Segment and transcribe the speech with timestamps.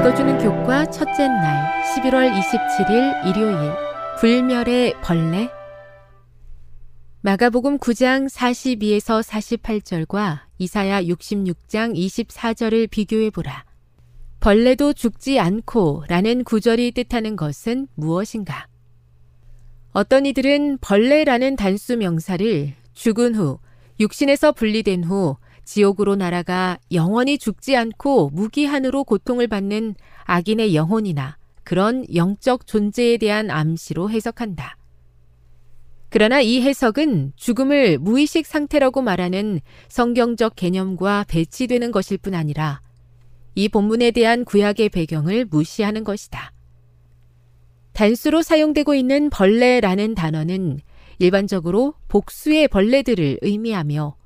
[0.00, 3.70] 읽어주는 교과 첫째 날 11월 27일 일요일
[4.18, 5.50] 불멸의 벌레
[7.20, 13.66] 마가복음 9장 42에서 48절과 이사야 66장 24절을 비교해 보라.
[14.40, 18.68] 벌레도 죽지 않고 라는 구절이 뜻하는 것은 무엇인가?
[19.92, 23.58] 어떤 이들은 벌레라는 단수 명사를 죽은 후,
[24.00, 25.36] 육신에서 분리된 후
[25.70, 29.94] 지옥으로 날아가 영원히 죽지 않고 무기한으로 고통을 받는
[30.24, 34.76] 악인의 영혼이나 그런 영적 존재에 대한 암시로 해석한다.
[36.08, 42.80] 그러나 이 해석은 죽음을 무의식 상태라고 말하는 성경적 개념과 배치되는 것일 뿐 아니라
[43.54, 46.52] 이 본문에 대한 구약의 배경을 무시하는 것이다.
[47.92, 50.80] 단수로 사용되고 있는 벌레라는 단어는
[51.20, 54.19] 일반적으로 복수의 벌레들을 의미하며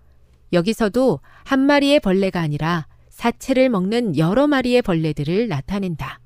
[0.53, 6.21] 여기서도 한 마리의 벌레가 아니라 사체를 먹는 여러 마리의 벌레들을 나타낸다.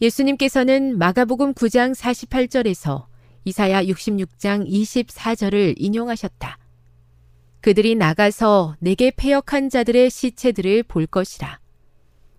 [0.00, 3.06] 예수님께서는 마가복음 9장 48절에서
[3.44, 6.58] 이사야 66장 24절을 인용하셨다.
[7.60, 11.60] 그들이 나가서 내게 폐역한 자들의 시체들을 볼 것이라.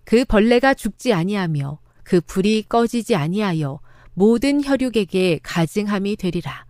[0.04, 3.80] 그 벌레가 죽지 아니하며 그 불이 꺼지지 아니하여
[4.14, 6.65] 모든 혈육에게 가증함이 되리라.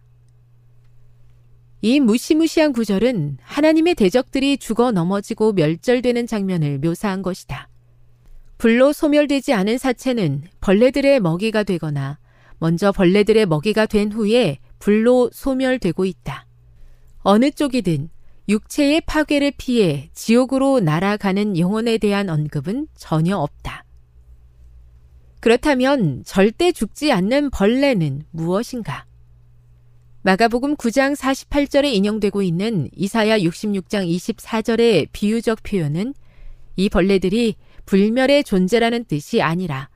[1.87, 7.69] 이 무시무시한 구절은 하나님의 대적들이 죽어 넘어지고 멸절되는 장면을 묘사한 것이다.
[8.59, 12.19] 불로 소멸되지 않은 사체는 벌레들의 먹이가 되거나
[12.59, 16.49] 먼저 벌레들의 먹이가 된 후에 불로 소멸되고 있다.
[17.19, 18.09] 어느 쪽이든
[18.49, 23.85] 육체의 파괴를 피해 지옥으로 날아가는 영혼에 대한 언급은 전혀 없다.
[25.39, 29.07] 그렇다면 절대 죽지 않는 벌레는 무엇인가?
[30.27, 36.15] 마가복음 9장 48절에 인용되고 있는 이사야 66장 24절의 비유적 표현은
[36.75, 37.55] 이 벌레들이
[37.85, 39.89] 불멸의 존재라는 뜻이 아니라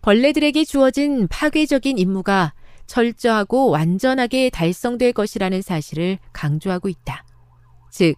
[0.00, 2.54] 벌레들에게 주어진 파괴적인 임무가
[2.86, 7.26] 철저하고 완전하게 달성될 것이라는 사실을 강조하고 있다.
[7.90, 8.14] 즉,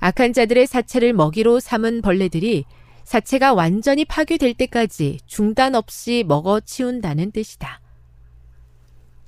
[0.00, 2.64] 악한 자들의 사체를 먹이로 삼은 벌레들이
[3.04, 7.82] 사체가 완전히 파괴될 때까지 중단 없이 먹어 치운다는 뜻이다.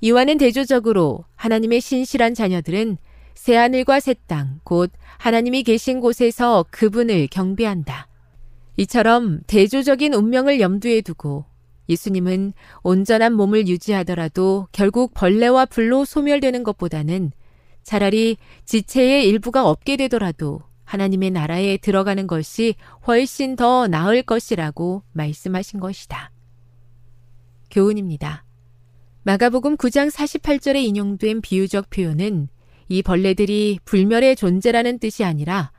[0.01, 2.97] 이와는 대조적으로 하나님의 신실한 자녀들은
[3.35, 8.07] 새하늘과 새 땅, 곧 하나님이 계신 곳에서 그분을 경배한다.
[8.77, 11.45] 이처럼 대조적인 운명을 염두에 두고
[11.89, 12.53] 예수님은
[12.83, 17.31] 온전한 몸을 유지하더라도 결국 벌레와 불로 소멸되는 것보다는
[17.83, 22.75] 차라리 지체의 일부가 없게 되더라도 하나님의 나라에 들어가는 것이
[23.07, 26.31] 훨씬 더 나을 것이라고 말씀하신 것이다.
[27.69, 28.45] 교훈입니다.
[29.23, 32.47] 마가복음 9장 48절에 인용된 비유적 표현은
[32.89, 35.71] 이 벌레들이 불멸의 존재라는 뜻이 아니라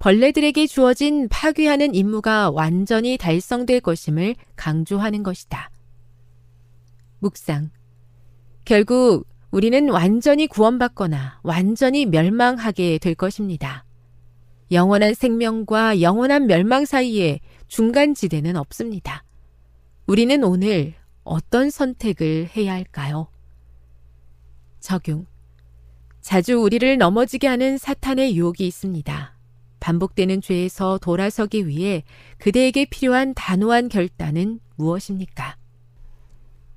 [0.00, 5.70] 벌레들에게 주어진 파괴하는 임무가 완전히 달성될 것임을 강조하는 것이다.
[7.20, 7.70] 묵상.
[8.64, 13.84] 결국 우리는 완전히 구원받거나 완전히 멸망하게 될 것입니다.
[14.72, 17.38] 영원한 생명과 영원한 멸망 사이에
[17.68, 19.22] 중간 지대는 없습니다.
[20.06, 20.94] 우리는 오늘
[21.24, 23.28] 어떤 선택을 해야 할까요?
[24.80, 25.26] 적용.
[26.20, 29.36] 자주 우리를 넘어지게 하는 사탄의 유혹이 있습니다.
[29.80, 32.04] 반복되는 죄에서 돌아서기 위해
[32.38, 35.56] 그대에게 필요한 단호한 결단은 무엇입니까?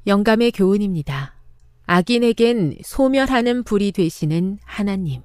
[0.07, 1.36] 영감의 교훈입니다.
[1.86, 5.22] 악인에겐 소멸하는 불이 되시는 하나님.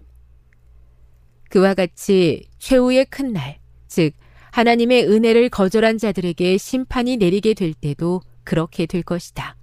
[1.50, 4.12] 그와 같이 최후의 큰 날, 즉,
[4.50, 9.56] 하나님의 은혜를 거절한 자들에게 심판이 내리게 될 때도 그렇게 될 것이다.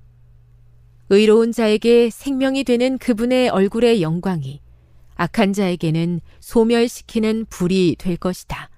[1.09, 4.61] 의로운 자에게 생명이 되는 그분의 얼굴의 영광이
[5.15, 8.69] 악한 자에게는 소멸시키는 불이 될 것이다.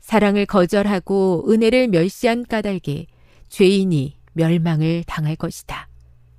[0.00, 3.06] 사랑을 거절하고 은혜를 멸시한 까닭에
[3.50, 5.88] 죄인이 멸망을 당할 것이다.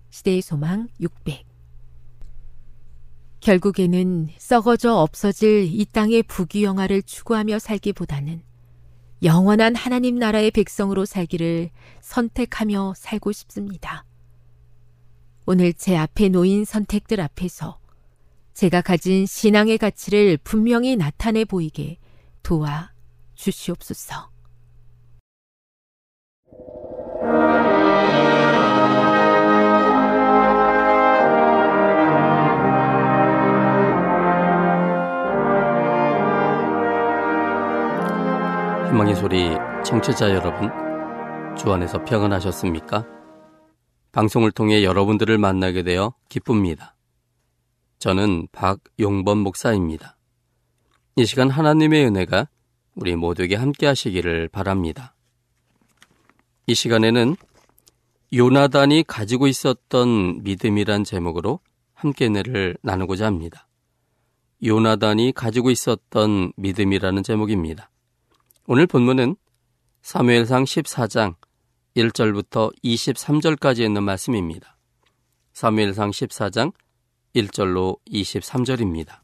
[0.10, 1.46] 시대의 소망 600
[3.40, 8.42] 결국에는 썩어져 없어질 이 땅의 부귀영화를 추구하며 살기보다는
[9.24, 11.70] 영원한 하나님 나라의 백성으로 살기를
[12.02, 14.04] 선택하며 살고 싶습니다.
[15.46, 17.80] 오늘 제 앞에 놓인 선택들 앞에서
[18.54, 22.00] 제가 가진 신앙의 가치를 분명히 나타내 보이게
[22.44, 22.92] 도와
[23.36, 24.30] 주시옵소서.
[38.94, 39.50] 희망의 소리
[39.84, 40.70] 청취자 여러분,
[41.58, 43.04] 주 안에서 평안하셨습니까?
[44.12, 46.96] 방송을 통해 여러분들을 만나게 되어 기쁩니다.
[47.98, 50.16] 저는 박용범 목사입니다.
[51.16, 52.50] 이 시간 하나님의 은혜가
[52.94, 55.16] 우리 모두에게 함께 하시기를 바랍니다.
[56.68, 57.36] 이 시간에는
[58.32, 61.62] 요나단이 가지고 있었던 믿음이란 제목으로
[61.96, 63.68] 함께 은혜를 나누고자 합니다.
[64.64, 67.90] 요나단이 가지고 있었던 믿음이라는 제목입니다.
[68.66, 69.36] 오늘 본문은
[70.04, 71.36] 사무엘상 14장
[71.98, 74.78] 1절부터 23절까지 있는 말씀입니다.
[75.52, 76.72] 사무엘상 14장
[77.36, 79.20] 1절로 23절입니다.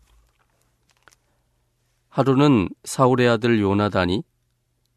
[2.09, 4.23] 하루는 사울의 아들 요나단이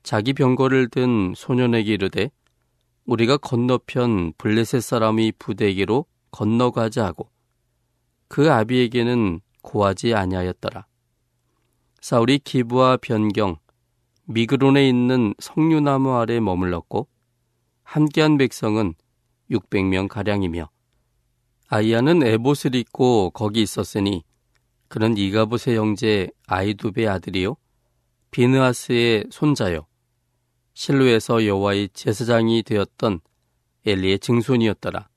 [0.02, 2.28] 자기 병거를 든 소년에게 이르되
[3.04, 7.30] 우리가 건너편 블레셋 사람이 부대에게로 건너가자 하고
[8.26, 10.84] 그 아비에게는 고하지 아니하였더라.
[12.00, 13.61] 사울이 기부와 변경
[14.32, 17.06] 미그론에 있는 석류나무 아래 머물렀고
[17.82, 18.94] 함께한 백성은
[19.50, 20.70] 600명 가량이며
[21.68, 24.24] 아이야는 에봇을 입고 거기 있었으니
[24.88, 27.56] 그는 이가봇의 형제 아이두베 아들이요
[28.30, 29.86] 비느하스의 손자요
[30.74, 33.20] 실로에서 여호와의 제사장이 되었던
[33.84, 35.08] 엘리의 증손이었더라.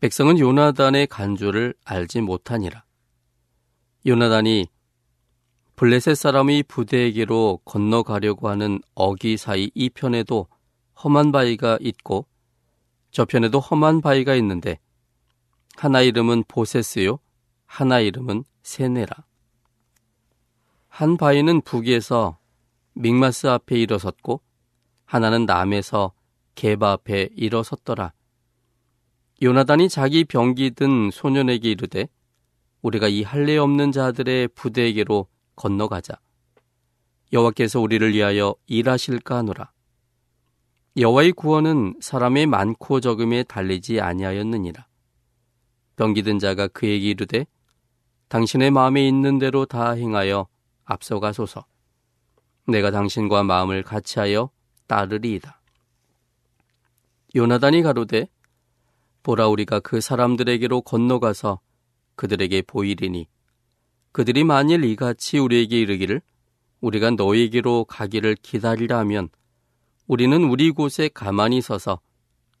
[0.00, 2.84] 백성은 요나단의 간주를 알지 못하니라.
[4.06, 4.68] 요나단이
[5.80, 10.46] 블레셋 사람의 부대에게로 건너가려고 하는 어기 사이 이 편에도
[11.02, 12.26] 험한 바위가 있고
[13.12, 14.78] 저편에도 험한 바위가 있는데
[15.76, 17.18] 하나 이름은 보세스요
[17.64, 19.24] 하나 이름은 세네라.
[20.88, 22.36] 한 바위는 북에서
[22.92, 24.42] 믹마스 앞에 일어섰고
[25.06, 26.12] 하나는 남에서
[26.56, 28.12] 게바 앞에 일어섰더라.
[29.42, 32.06] 요나단이 자기 병기 든 소년에게 이르되
[32.82, 35.26] 우리가 이 할례 없는 자들의 부대에게로
[35.60, 36.18] 건너가자.
[37.34, 39.70] 여호와께서 우리를 위하여 일하실까 하노라.
[40.96, 44.86] 여호와의 구원은 사람의 많고 적음에 달리지 아니하였느니라.
[45.96, 47.46] 병기든 자가 그에게 이르되
[48.28, 50.48] 당신의 마음에 있는 대로 다 행하여
[50.84, 51.66] 앞서가소서.
[52.66, 54.50] 내가 당신과 마음을 같이하여
[54.86, 55.60] 따르리이다.
[57.36, 58.28] 요나단이 가로되
[59.22, 61.60] 보라 우리가 그 사람들에게로 건너가서
[62.16, 63.28] 그들에게 보이리니
[64.12, 66.20] 그들이 만일 이같이 우리에게 이르기를
[66.80, 69.28] 우리가 너에게로 가기를 기다리라 하면
[70.06, 72.00] 우리는 우리 곳에 가만히 서서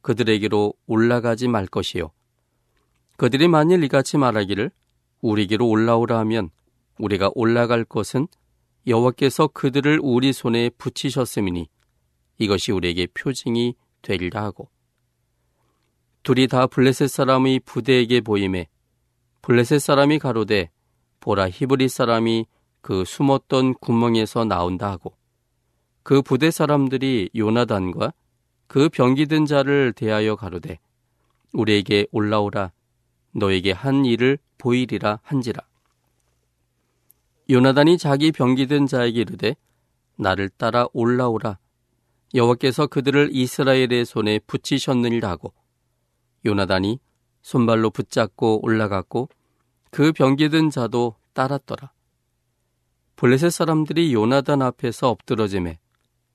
[0.02, 2.10] 그들에게로 올라가지 말 것이요.
[3.16, 4.70] 그들이 만일 이같이 말하기를
[5.20, 6.50] 우리에게로 올라오라 하면
[6.98, 8.28] 우리가 올라갈 것은
[8.86, 11.68] 여호와께서 그들을 우리 손에 붙이셨음이니
[12.38, 14.70] 이것이 우리에게 표징이 되리라 하고
[16.22, 18.68] 둘이 다 블레셋 사람의 부대에게 보임에
[19.42, 20.70] 블레셋 사람이 가로되
[21.20, 22.46] 보라 히브리 사람이
[22.80, 25.14] 그 숨었던 구멍에서 나온다 하고
[26.02, 28.12] 그 부대 사람들이 요나단과
[28.66, 30.78] 그 병기든 자를 대하여 가로되
[31.52, 32.72] 우리에게 올라오라.
[33.32, 35.62] 너에게 한 일을 보이리라 한지라.
[37.48, 39.56] 요나단이 자기 병기든 자에게 이르되
[40.16, 41.58] 나를 따라 올라오라.
[42.34, 45.52] 여호와께서 그들을 이스라엘의 손에 붙이셨느니라 하고
[46.46, 47.00] 요나단이
[47.42, 49.28] 손발로 붙잡고 올라갔고
[49.90, 51.92] 그 병기든 자도 따랐더라.
[53.16, 55.78] 블레셋 사람들이 요나단 앞에서 엎드러짐에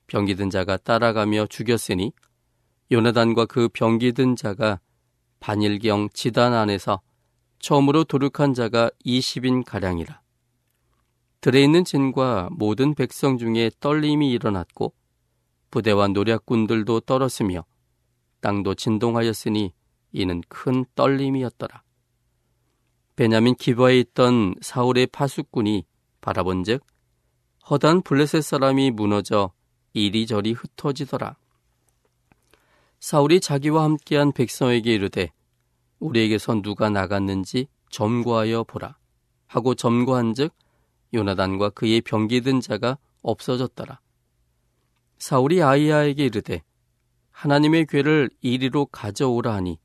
[0.07, 2.11] 병기든 자가 따라가며 죽였으니
[2.91, 4.79] 요나단과 그 병기든 자가
[5.39, 7.01] 반일경 지단 안에서
[7.59, 10.21] 처음으로 도륙한 자가 20인 가량이라.
[11.41, 14.93] 들에 있는 진과 모든 백성 중에 떨림이 일어났고
[15.71, 17.65] 부대와 노략군들도 떨었으며
[18.41, 19.73] 땅도 진동하였으니
[20.11, 21.84] 이는 큰 떨림이었더라.
[23.15, 25.85] 베냐민 기바에 있던 사울의 파수꾼이
[26.19, 26.83] 바라본즉
[27.69, 29.51] 허단 블레셋 사람이 무너져
[29.93, 31.37] 이리저리 흩어지더라.
[32.99, 35.31] 사울이 자기와 함께한 백성에게 이르되
[35.99, 38.97] 우리에게서 누가 나갔는지 점거하여 보라
[39.47, 40.53] 하고 점거한즉
[41.13, 44.01] 요나단과 그의 병기든 자가 없어졌더라.
[45.17, 46.61] 사울이 아이야에게 이르되
[47.31, 49.79] 하나님의 괴를 이리로 가져오라 하니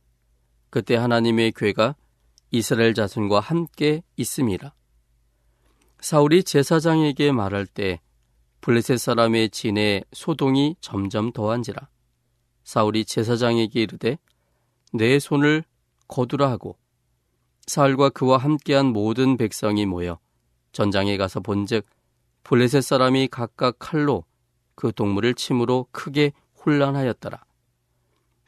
[0.70, 1.94] 그때 하나님의 괴가
[2.50, 4.72] 이스라엘 자손과 함께 있음이라.
[6.00, 8.00] 사울이 제사장에게 말할 때
[8.60, 11.88] 블레셋 사람의 진에 소동이 점점 더한지라.
[12.64, 14.18] 사울이 제사장에게 이르되
[14.92, 15.64] 내 손을
[16.08, 16.76] 거두라 하고
[17.66, 20.18] 사울과 그와 함께한 모든 백성이 모여
[20.72, 21.86] 전장에 가서 본즉
[22.42, 24.24] 블레셋 사람이 각각 칼로
[24.74, 26.32] 그 동물을 침으로 크게
[26.64, 27.44] 혼란하였더라.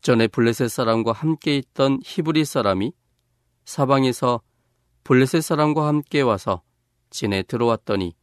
[0.00, 2.92] 전에 블레셋 사람과 함께 있던 히브리 사람이
[3.64, 4.40] 사방에서
[5.04, 6.62] 블레셋 사람과 함께 와서
[7.10, 8.14] 진에 들어왔더니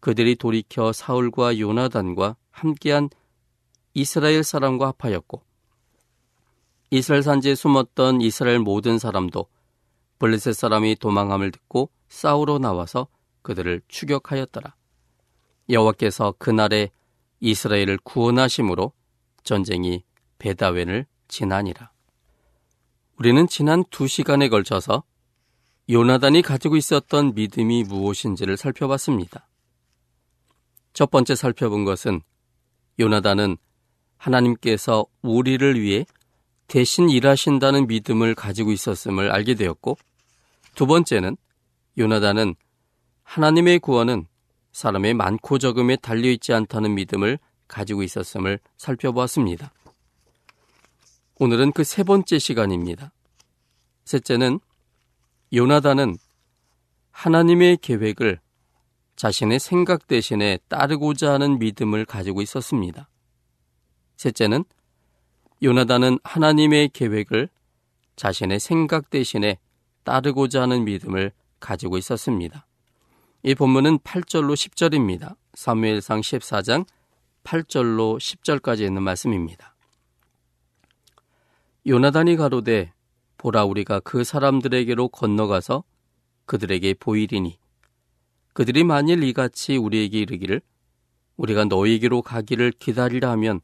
[0.00, 3.10] 그들이 돌이켜 사울과 요나단과 함께한
[3.94, 5.42] 이스라엘 사람과 합하였고
[6.90, 9.46] 이스라엘 산지에 숨었던 이스라엘 모든 사람도
[10.18, 13.08] 블레셋 사람이 도망함을 듣고 싸우러 나와서
[13.42, 14.74] 그들을 추격하였더라.
[15.68, 16.90] 여호와께서 그날에
[17.40, 18.92] 이스라엘을 구원하심으로
[19.42, 20.04] 전쟁이
[20.38, 21.91] 베다웬을 지나니라.
[23.22, 25.04] 우리는 지난 두 시간에 걸쳐서
[25.88, 29.46] 요나단이 가지고 있었던 믿음이 무엇인지를 살펴봤습니다.
[30.92, 32.20] 첫 번째 살펴본 것은
[32.98, 33.58] 요나단은
[34.16, 36.04] 하나님께서 우리를 위해
[36.66, 39.98] 대신 일하신다는 믿음을 가지고 있었음을 알게 되었고,
[40.74, 41.36] 두 번째는
[41.98, 42.56] 요나단은
[43.22, 44.26] 하나님의 구원은
[44.72, 47.38] 사람의 많고 적음에 달려있지 않다는 믿음을
[47.68, 49.72] 가지고 있었음을 살펴보았습니다.
[51.42, 53.10] 오늘은 그 세 번째 시간입니다.
[54.04, 54.60] 셋째는
[55.52, 56.16] 요나단은
[57.10, 58.38] 하나님의 계획을
[59.16, 63.08] 자신의 생각 대신에 따르고자 하는 믿음을 가지고 있었습니다.
[64.18, 64.62] 셋째는
[65.64, 67.48] 요나단은 하나님의 계획을
[68.14, 69.58] 자신의 생각 대신에
[70.04, 72.68] 따르고자 하는 믿음을 가지고 있었습니다.
[73.42, 75.34] 이 본문은 8절로 10절입니다.
[75.54, 76.86] 사무엘상 14장
[77.42, 79.71] 8절로 10절까지 있는 말씀입니다.
[81.86, 82.92] 요나단이 가로되
[83.38, 85.82] 보라 우리가 그 사람들에게로 건너가서
[86.46, 87.58] 그들에게 보이리니.
[88.52, 90.60] 그들이 만일 이같이 우리에게 이르기를
[91.36, 93.60] 우리가 너희에게로 가기를 기다리라 하면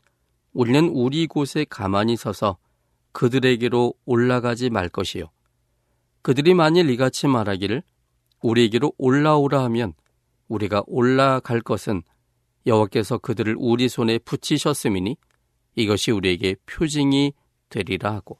[0.53, 2.59] 우리는 우리 곳에 가만히 서서
[3.13, 5.31] 그들에게로 올라가지 말 것이요.
[6.23, 7.83] 그들이 만일 이같이 말하기를
[8.43, 9.93] 우리에게로 올라오라 하면
[10.49, 12.03] 우리가 올라갈 것은
[12.67, 15.17] 여호와께서 그들을 우리 손에 붙이셨음이니
[15.77, 17.33] 이것이 우리에게 표징이
[17.69, 18.39] 되리라 하고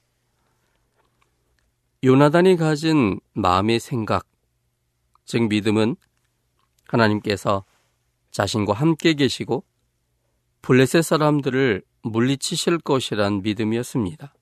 [2.05, 4.27] 요나단이 가진 마음의 생각
[5.25, 5.97] 즉 믿음은
[6.87, 7.65] 하나님께서
[8.31, 9.65] 자신과 함께 계시고
[10.63, 14.35] 블레셋 사람들을 물리치실 것이란 믿음이었습니다.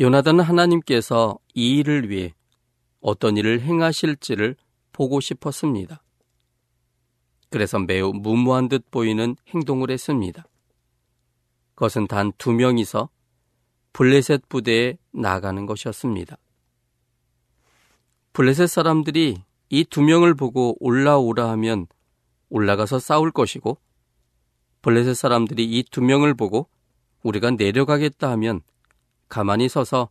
[0.00, 2.34] 요나단은 하나님께서 이 일을 위해
[3.00, 4.56] 어떤 일을 행하실지를
[4.92, 6.02] 보고 싶었습니다.
[7.50, 10.44] 그래서 매우 무모한 듯 보이는 행동을 했습니다.
[11.74, 13.08] 그것은 단 두 명이서
[13.92, 16.36] 블레셋 부대에 나가는 것이었습니다.
[18.32, 21.86] 블레셋 사람들이 이 두 명을 보고 올라오라 하면
[22.48, 23.78] 올라가서 싸울 것이고
[24.82, 26.68] 블레셋 사람들이 이 두 명을 보고
[27.22, 28.62] 우리가 내려가겠다 하면
[29.28, 30.10] 가만히 서서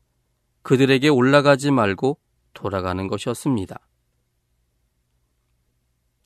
[0.61, 2.19] 그들에게 올라가지 말고
[2.53, 3.79] 돌아가는 것이었습니다.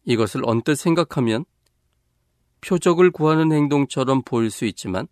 [0.05, 1.45] 이것을 언뜻 생각하면
[2.61, 5.07] 표적을 구하는 행동처럼 보일 수 있지만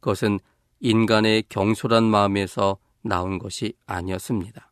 [0.00, 0.38] 그것은
[0.80, 4.70] 인간의 경솔한 마음에서 나온 것이 아니었습니다.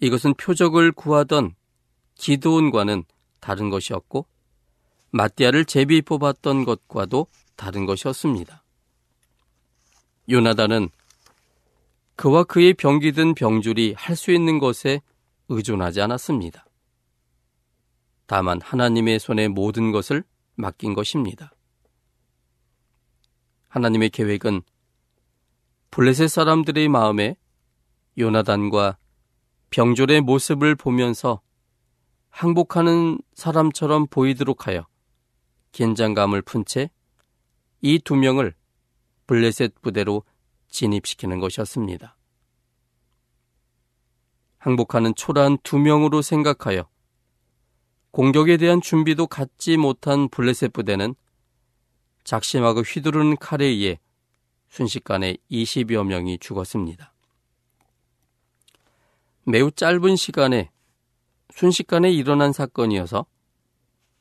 [0.00, 1.54] 이것은 표적을 구하던
[2.16, 3.04] 기도원과는
[3.40, 4.26] 다른 것이었고
[5.10, 8.62] 마띠아를 제비 뽑았던 것과도 다른 것이었습니다.
[10.28, 10.90] 요나단은
[12.16, 15.00] 그와 그의 병기든 병줄이 할 수 있는 것에
[15.48, 16.66] 의존하지 않았습니다.
[18.26, 20.24] 다만 하나님의 손에 모든 것을
[20.56, 21.52] 맡긴 것입니다.
[23.76, 24.62] 하나님의 계획은
[25.90, 27.36] 블레셋 사람들의 마음에
[28.16, 28.96] 요나단과
[29.68, 31.42] 병졸의 모습을 보면서
[32.30, 34.86] 항복하는 사람처럼 보이도록 하여
[35.72, 36.88] 긴장감을 푼 채
[37.82, 38.54] 이 두 명을
[39.26, 40.24] 블레셋 부대로
[40.68, 42.16] 진입시키는 것이었습니다.
[44.56, 46.88] 항복하는 초라한 두 명으로 생각하여
[48.10, 51.14] 공격에 대한 준비도 갖지 못한 블레셋 부대는
[52.26, 54.00] 작심하고 휘두르는 칼에 의해
[54.68, 57.14] 순식간에 20여 명이 죽었습니다.
[59.44, 60.72] 매우 짧은 시간에
[61.54, 63.26] 순식간에 일어난 사건이어서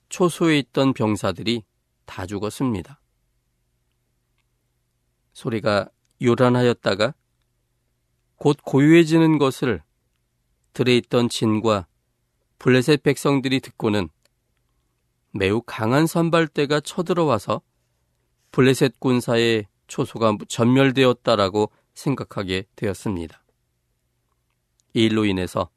[0.10, 1.64] 초소에 있던 병사들이
[2.06, 3.02] 다 죽었습니다.
[5.34, 5.90] 소리가
[6.22, 7.16] 요란하였다가
[8.36, 9.82] 곧 고요해지는 것을
[10.74, 11.88] 들에 있던 진과
[12.60, 14.10] 블레셋 백성들이 듣고는
[15.32, 17.64] 매우 강한 선발대가 쳐들어와서
[18.56, 23.44] 블레셋 군사의 초소가 전멸되었다라고 생각하게 되었습니다.
[24.94, 25.70] 이 일로 인해서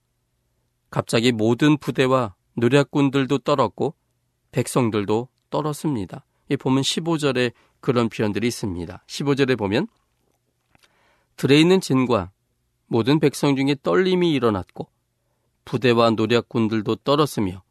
[0.89, 3.97] 갑자기 모든 부대와 노략군들도 떨었고
[4.53, 6.25] 백성들도 떨었습니다.
[6.51, 9.03] 이 보면 15절에 그런 표현들이 있습니다.
[9.09, 9.89] 15절에 보면
[11.35, 12.31] 들에 있는 진과
[12.87, 14.89] 모든 백성 중에 떨림이 일어났고
[15.65, 17.65] 부대와 노략군들도 떨었으며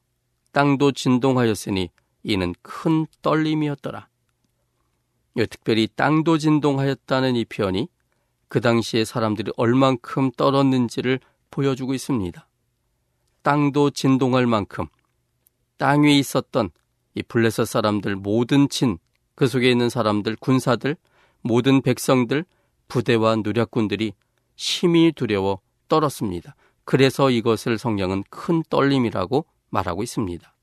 [0.51, 1.91] 땅도 진동하였으니
[2.23, 4.09] 이는 큰 떨림이었더라.
[5.45, 7.87] 특별히 땅도 진동하였다는 이 표현이
[8.47, 11.19] 그 당시에 사람들이 얼만큼 떨었는지를
[11.51, 12.47] 보여주고 있습니다.
[13.43, 14.87] 땅도 진동할 만큼
[15.77, 16.69] 땅 위에 있었던
[17.15, 18.97] 이 블레셋 사람들 모든 진,
[19.35, 20.97] 그 속에 있는 사람들, 군사들,
[21.41, 22.45] 모든 백성들,
[22.87, 24.13] 부대와 누략군들이
[24.55, 26.55] 심히 두려워 떨었습니다.
[26.83, 30.53] 그래서 이것을 성경은 큰 떨림이라고 말하고 있습니다.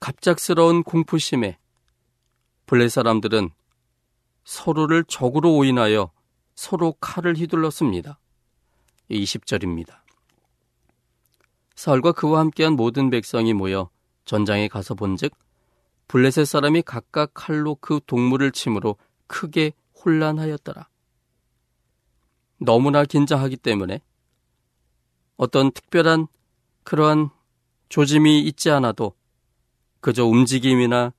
[0.00, 1.58] 갑작스러운 공포심에
[2.70, 3.50] 블레 사람들은
[4.44, 6.12] 서로를 적으로 오인하여
[6.54, 8.20] 서로 칼을 휘둘렀습니다.
[9.10, 9.98] 20절입니다.
[11.74, 13.90] 사울과 그와 함께한 모든 백성이 모여
[14.24, 15.32] 전장에 가서 본즉
[16.06, 18.94] 블레셋 사람이 각각 칼로 그 동물을 침으로
[19.26, 19.72] 크게
[20.04, 20.88] 혼란하였더라.
[22.58, 24.00] 너무나 긴장하기 때문에
[25.36, 26.28] 어떤 특별한
[26.84, 27.30] 그러한
[27.88, 29.16] 조짐이 있지 않아도
[30.00, 31.12] 그저 움직임이나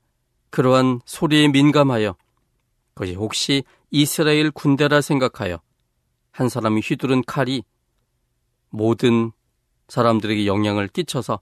[0.51, 2.15] 그러한 소리에 민감하여
[2.93, 5.59] 그것이 혹시 이스라엘 군대라 생각하여
[6.31, 7.63] 한 사람이 휘두른 칼이
[8.69, 9.31] 모든
[9.87, 11.39] 사람들에게 영향을 끼쳐서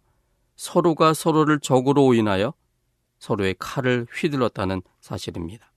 [0.55, 2.53] 서로가 서로를 적으로 오인하여
[3.19, 5.71] 서로의 칼을 휘둘렀다는 사실입니다.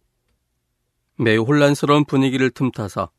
[1.19, 3.11] 매우 혼란스러운 분위기를 틈타서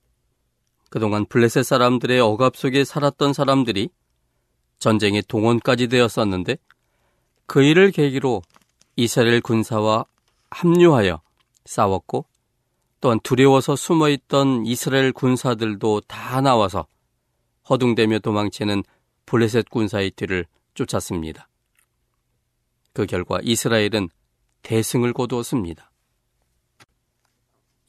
[0.89, 3.89] 그동안 블레셋 사람들의 억압 속에 살았던 사람들이
[4.80, 6.58] 전쟁의 동원까지 되었었는데
[7.45, 8.41] 그 일을 계기로
[8.95, 10.06] 이스라엘 군사와
[10.49, 11.21] 합류하여
[11.65, 12.25] 싸웠고
[13.01, 16.88] 또한 두려워서 숨어 있던 이스라엘 군사들도 다 나와서
[17.69, 18.84] 허둥대며 도망치는
[19.25, 21.47] 블레셋 군사의 뒤를 쫓았습니다.
[22.93, 24.10] 그 결과 이스라엘은
[24.62, 25.91] 대승을 거두었습니다.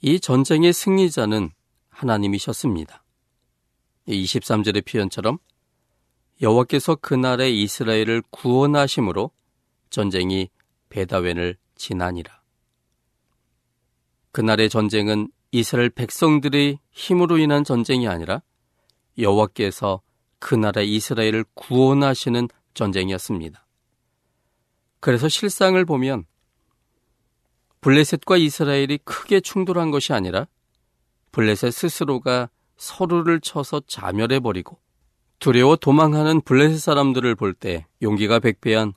[0.00, 1.50] 이 전쟁의 승리자는
[1.90, 3.04] 하나님이셨습니다.
[4.08, 5.38] 23절의 표현처럼
[6.42, 9.30] 여호와께서 그날에 이스라엘을 구원하심으로
[9.90, 10.50] 전쟁이
[10.94, 12.40] 베다웬을 지나니라.
[14.30, 18.42] 그날의 전쟁은 이스라엘 백성들의 힘으로 인한 전쟁이 아니라
[19.18, 20.02] 여호와께서
[20.38, 23.66] 그 나라 이스라엘을 구원하시는 전쟁이었습니다.
[25.00, 26.26] 그래서 실상을 보면
[27.80, 30.46] 블레셋과 이스라엘이 크게 충돌한 것이 아니라
[31.32, 34.78] 블레셋 스스로가 서로를 쳐서 자멸해 버리고
[35.40, 38.94] 두려워 도망하는 블레셋 사람들을 볼 때 용기가 백배한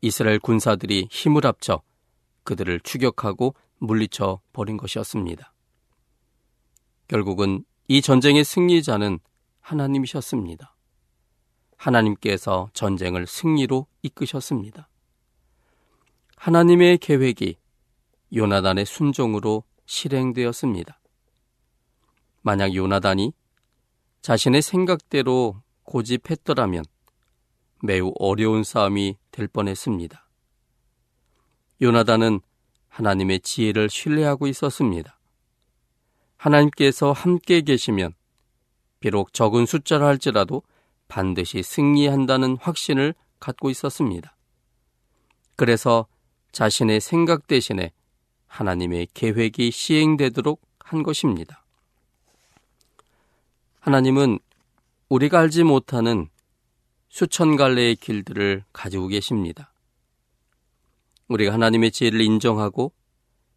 [0.00, 1.82] 이스라엘 군사들이 힘을 합쳐
[2.44, 5.52] 그들을 추격하고 물리쳐 버린 것이었습니다.
[7.08, 9.20] 결국은 이 전쟁의 승리자는
[9.60, 10.74] 하나님이셨습니다.
[11.76, 14.88] 하나님께서 전쟁을 승리로 이끄셨습니다.
[16.36, 17.56] 하나님의 계획이
[18.34, 21.00] 요나단의 순종으로 실행되었습니다.
[22.42, 23.32] 만약 요나단이
[24.22, 26.84] 자신의 생각대로 고집했더라면
[27.82, 30.26] 매우 어려운 싸움이 될 뻔했습니다.
[31.82, 32.40] 요나단은
[32.88, 35.18] 하나님의 지혜를 신뢰하고 있었습니다.
[36.38, 38.14] 하나님께서 함께 계시면
[38.98, 40.62] 비록 적은 숫자라 할지라도
[41.08, 44.34] 반드시 승리한다는 확신을 갖고 있었습니다.
[45.54, 46.06] 그래서
[46.52, 47.92] 자신의 생각 대신에
[48.46, 51.62] 하나님의 계획이 시행되도록 한 것입니다.
[53.80, 54.38] 하나님은
[55.10, 56.30] 우리가 알지 못하는
[57.16, 59.72] 수천 갈래의 길들을 가지고 계십니다.
[61.28, 62.92] 우리가 하나님의 지혜를 인정하고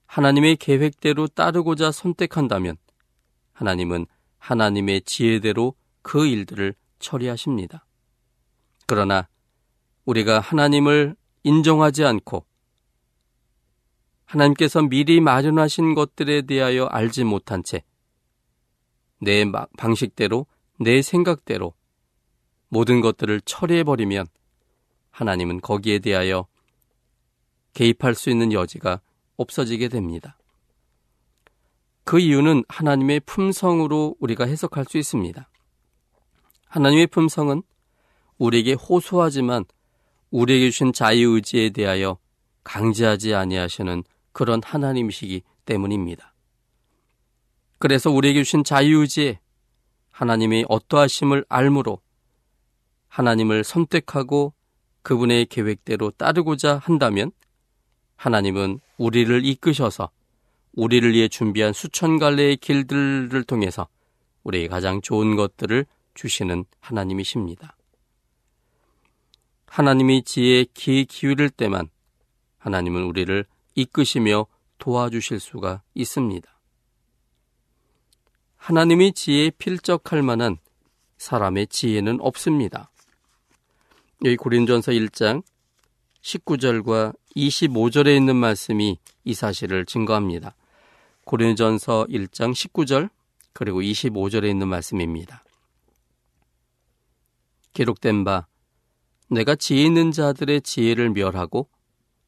[0.06, 2.78] 하나님의 계획대로 따르고자 선택한다면
[3.52, 4.06] 하나님은
[4.38, 7.86] 하나님의 지혜대로 그 일들을 처리하십니다.
[8.88, 9.28] 그러나
[10.06, 12.45] 우리가 하나님을 인정하지 않고
[14.24, 17.84] 하나님께서 미리 마련하신 것들에 대하여 알지 못한 채
[19.19, 19.43] 내
[19.78, 20.45] 방식대로
[20.80, 21.74] 내 생각대로
[22.69, 24.27] 모든 것들을 처리해버리면
[25.12, 26.47] 하나님은 거기에 대하여
[27.73, 29.01] 개입할 수 있는 여지가
[29.38, 30.38] 없어지게 됩니다.
[32.03, 35.49] 그 이유는 하나님의 품성으로 우리가 해석할 수 있습니다.
[36.67, 37.63] 하나님의 품성은
[38.38, 39.65] 우리에게 호소하지만
[40.32, 42.17] 우리에게 주신 자유의지에 대하여
[42.63, 46.34] 강제하지 아니하시는 그런 하나님이시기 때문입니다.
[47.77, 49.39] 그래서 우리에게 주신 자유의지에
[50.12, 52.01] 하나님의 어떠하심을 알므로
[53.10, 54.54] 하나님을 선택하고
[55.02, 57.32] 그분의 계획대로 따르고자 한다면
[58.15, 60.10] 하나님은 우리를 이끄셔서
[60.74, 63.88] 우리를 위해 준비한 수천 갈래의 길들을 통해서
[64.43, 67.76] 우리에게 가장 좋은 것들을 주시는 하나님이십니다.
[69.67, 71.89] 하나님이 지혜에 귀 기울일 때만
[72.58, 73.45] 하나님은 우리를
[73.76, 76.50] 이끄시며 도와주실 수가 있습니다.
[78.58, 80.58] 하나님의 지혜에 필적할 만한
[81.17, 82.91] 사람의 지혜는 없습니다.
[84.25, 85.43] 여기 고린전서 1장
[86.21, 90.55] 19절과 25절에 있는 말씀이 이 사실을 증거합니다.
[91.23, 93.10] 고린전서 1장 19절
[93.53, 95.45] 그리고 25절에 있는 말씀입니다.
[97.71, 98.47] 기록된 바
[99.29, 101.69] 내가 지혜 있는 자들의 지혜를 멸하고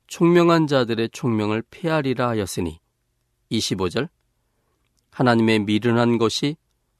[0.08, 2.80] 총명한 자들의 총명을 폐하리라 하였으니
[3.52, 4.08] 25절
[5.10, 6.56] 하나님의 미련한 것이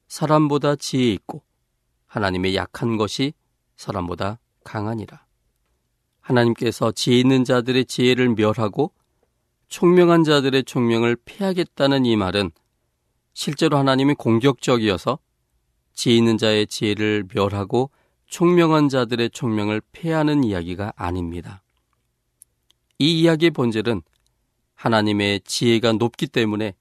[0.08, 1.42] 사람보다 지혜 있고
[2.08, 3.32] 하나님의 약한 것이
[3.76, 5.24] 사람보다 강하니라.
[6.20, 8.92] 하나님께서 지혜 있는 자들의 지혜를 멸하고
[9.68, 12.50] 총명한 자들의 총명을 피하겠다는 이 말은
[13.34, 15.18] 실제로 하나님이 공격적이어서
[15.94, 17.90] 지혜 있는 자의 지혜를 멸하고
[18.26, 21.62] 총명한 자들의 총명을 폐하는 이야기가 아닙니다.
[22.98, 24.02] 이 이야기의 본질은
[24.74, 26.74] 하나님의 지혜가 높기 때문에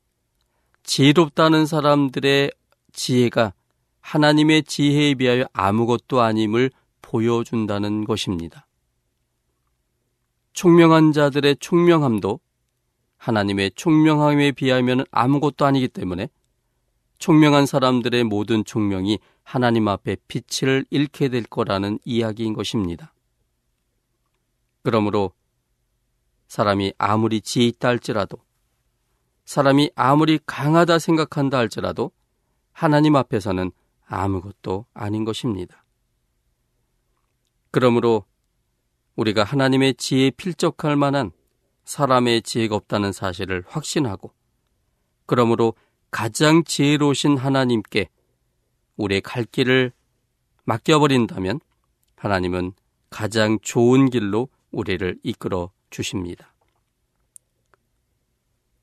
[0.83, 2.51] 지혜롭다는 사람들의
[2.93, 3.53] 지혜가
[4.01, 6.71] 하나님의 지혜에 비하여 아무것도 아님을
[7.11, 8.65] 보여준다는 것입니다.
[10.53, 12.39] 총명한 자들의 총명함도
[13.17, 16.29] 하나님의 총명함에 비하면 아무것도 아니기 때문에
[17.17, 23.13] 총명한 사람들의 모든 총명이 하나님 앞에 빛을 잃게 될 거라는 이야기인 것입니다.
[24.81, 25.33] 그러므로
[26.47, 28.37] 사람이 아무리 지혜 있다 할지라도
[29.43, 32.11] 사람이 아무리 강하다 생각한다 할지라도
[32.71, 33.71] 하나님 앞에서는
[34.07, 35.83] 아무것도 아닌 것입니다.
[37.71, 38.25] 그러므로
[39.15, 41.31] 우리가 하나님의 지혜에 필적할 만한
[41.85, 44.33] 사람의 지혜가 없다는 사실을 확신하고
[45.25, 45.73] 그러므로
[46.09, 48.09] 가장 지혜로우신 하나님께
[48.97, 49.91] 우리의 갈 길을
[50.65, 51.59] 맡겨버린다면
[52.15, 52.73] 하나님은
[53.09, 56.53] 가장 좋은 길로 우리를 이끌어 주십니다.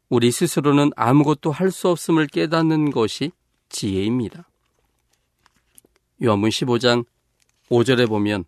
[0.08, 3.30] 우리 스스로는 아무것도 할 수 없음을 깨닫는 것이
[3.68, 4.48] 지혜입니다.
[6.22, 7.04] 요한문 15장
[7.70, 8.44] 5절에 보면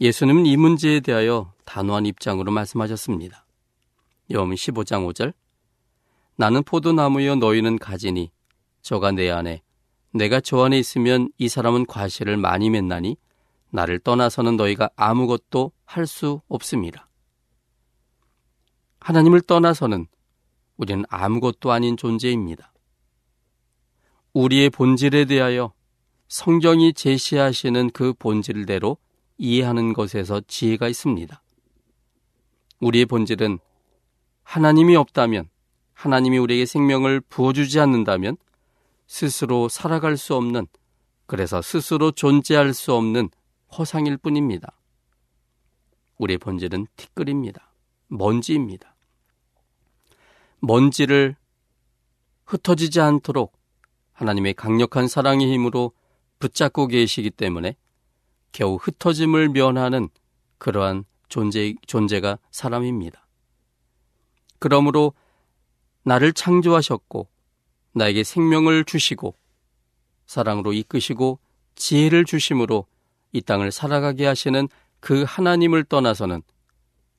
[0.00, 3.44] 예수님은 이 문제에 대하여 단호한 입장으로 말씀하셨습니다.
[4.32, 5.34] 요한문 15장 5절
[6.36, 8.30] 나는 포도나무여 너희는 가지니
[8.80, 9.62] 저가 내 안에
[10.12, 13.18] 내가 저 안에 있으면 이 사람은 과실을 많이 맺나니
[13.70, 17.08] 나를 떠나서는 너희가 아무것도 할 수 없습니다.
[19.00, 20.06] 하나님을 떠나서는
[20.76, 22.72] 우리는 아무것도 아닌 존재입니다.
[24.32, 25.72] 우리의 본질에 대하여
[26.28, 28.96] 성경이 제시하시는 그 본질대로
[29.40, 31.42] 이해하는 것에서 지혜가 있습니다.
[32.80, 33.58] 우리의 본질은
[34.42, 35.48] 하나님이 없다면,
[35.94, 38.36] 하나님이 우리에게 생명을 부어주지 않는다면
[39.06, 40.66] 스스로 살아갈 수 없는,
[41.26, 43.30] 그래서 스스로 존재할 수 없는
[43.76, 44.78] 허상일 뿐입니다.
[46.18, 47.72] 우리의 본질은 티끌입니다.
[48.08, 48.94] 먼지입니다.
[50.58, 51.36] 먼지를
[52.44, 53.56] 흩어지지 않도록
[54.12, 55.92] 하나님의 강력한 사랑의 힘으로
[56.40, 57.76] 붙잡고 계시기 때문에
[58.52, 60.08] 겨우 흩어짐을 면하는
[60.58, 63.26] 그러한 존재, 존재가 사람입니다.
[64.58, 65.14] 그러므로
[66.02, 67.28] 나를 창조하셨고
[67.92, 69.34] 나에게 생명을 주시고
[70.26, 71.38] 사랑으로 이끄시고
[71.74, 72.86] 지혜를 주심으로
[73.32, 74.68] 이 땅을 살아가게 하시는
[75.00, 76.42] 그 하나님을 떠나서는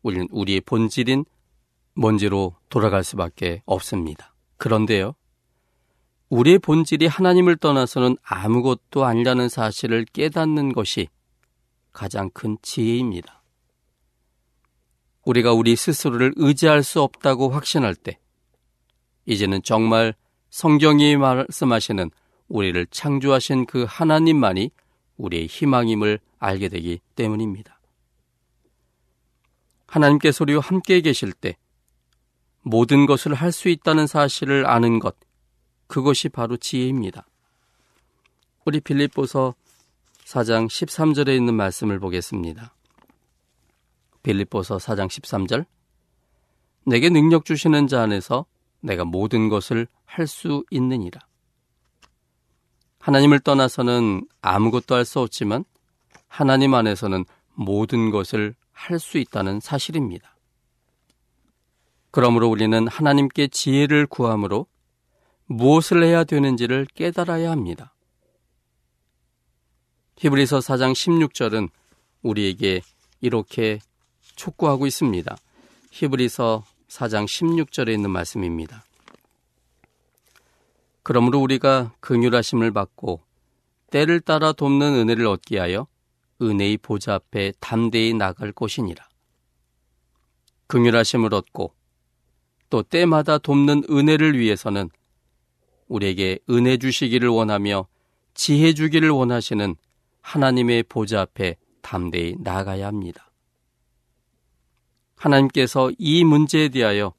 [0.04, 1.26] 우리는 우리의 본질인
[1.94, 4.34] 먼지로 돌아갈 수밖에 없습니다.
[4.58, 5.13] 그런데요.
[6.30, 11.10] 우리의 본질이 하나님을 떠나서는 아무것도 아니라는 사실을 깨닫는 것이
[11.91, 13.43] 가장 큰 지혜입니다.
[15.25, 18.17] 우리가 우리 스스로를 의지할 수 없다고 확신할 때,
[19.25, 20.15] 이제는 정말
[20.49, 22.10] 성경이 말씀하시는
[22.47, 24.71] 우리를 창조하신 그 하나님만이
[25.17, 27.80] 우리의 희망임을 알게 되기 때문입니다.
[29.86, 31.56] 하나님께서 우리와 함께 계실 때
[32.62, 35.15] 모든 것을 할 수 있다는 사실을 아는 것,
[35.88, 37.27] 그것이 바로 지혜입니다.
[38.65, 39.56] 우리 빌립보서
[40.25, 42.73] 4장 13절에 있는 말씀을 보겠습니다.
[44.23, 45.65] 빌립보서 4장 13절
[46.86, 48.45] 내게 능력 주시는 자 안에서
[48.81, 51.21] 내가 모든 것을 할 수 있느니라.
[52.99, 55.63] 하나님을 떠나서는 아무것도 할 수 없지만
[56.27, 60.36] 하나님 안에서는 모든 것을 할 수 있다는 사실입니다.
[62.12, 64.65] 그러므로 우리는 하나님께 지혜를 구함으로
[65.45, 67.90] 무엇을 해야 되는지를 깨달아야 합니다.
[70.21, 71.69] 히브리서 4장 16절은
[72.21, 72.81] 우리에게
[73.21, 73.79] 이렇게
[74.36, 75.36] 촉구하고 있습니다.
[75.89, 78.86] 히브리서 4장 16절에 있는 말씀입니다.
[81.01, 83.21] 그러므로 우리가 긍휼하심을 받고
[83.89, 85.88] 때를 따라 돕는 은혜를 얻기 하여
[86.39, 89.03] 은혜의 보좌 앞에 담대히 나갈 것이니라.
[90.67, 91.73] 긍휼하심을 얻고
[92.69, 94.91] 또 때마다 돕는 은혜를 위해서는
[95.88, 97.88] 우리에게 은혜 주시기를 원하며
[98.36, 99.75] 지혜 주기를 원하시는
[100.21, 103.31] 하나님의 보좌 앞에 담대히 나가야 합니다.
[105.15, 107.13] 하나님께서 이 문제에 대하여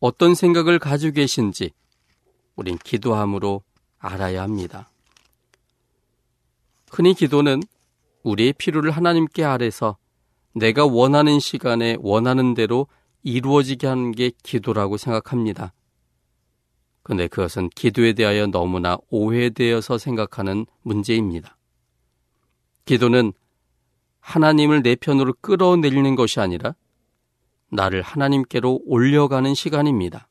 [0.00, 1.70] 어떤 생각을 가지고 계신지
[2.56, 3.62] 우린 기도함으로
[3.98, 4.90] 알아야 합니다.
[6.90, 7.62] 흔히 기도는
[8.22, 9.96] 우리의 필요를 하나님께 아래서
[10.54, 12.86] 내가 원하는 시간에 원하는 대로
[13.22, 15.72] 이루어지게 하는 게 기도라고 생각합니다.
[17.02, 21.56] 근데 그것은 기도에 대하여 너무나 오해되어서 생각하는 문제입니다.
[22.84, 23.32] 기도는
[24.20, 26.74] 하나님을 내 편으로 끌어내리는 것이 아니라
[27.70, 30.28] 나를 하나님께로 올려가는 시간입니다.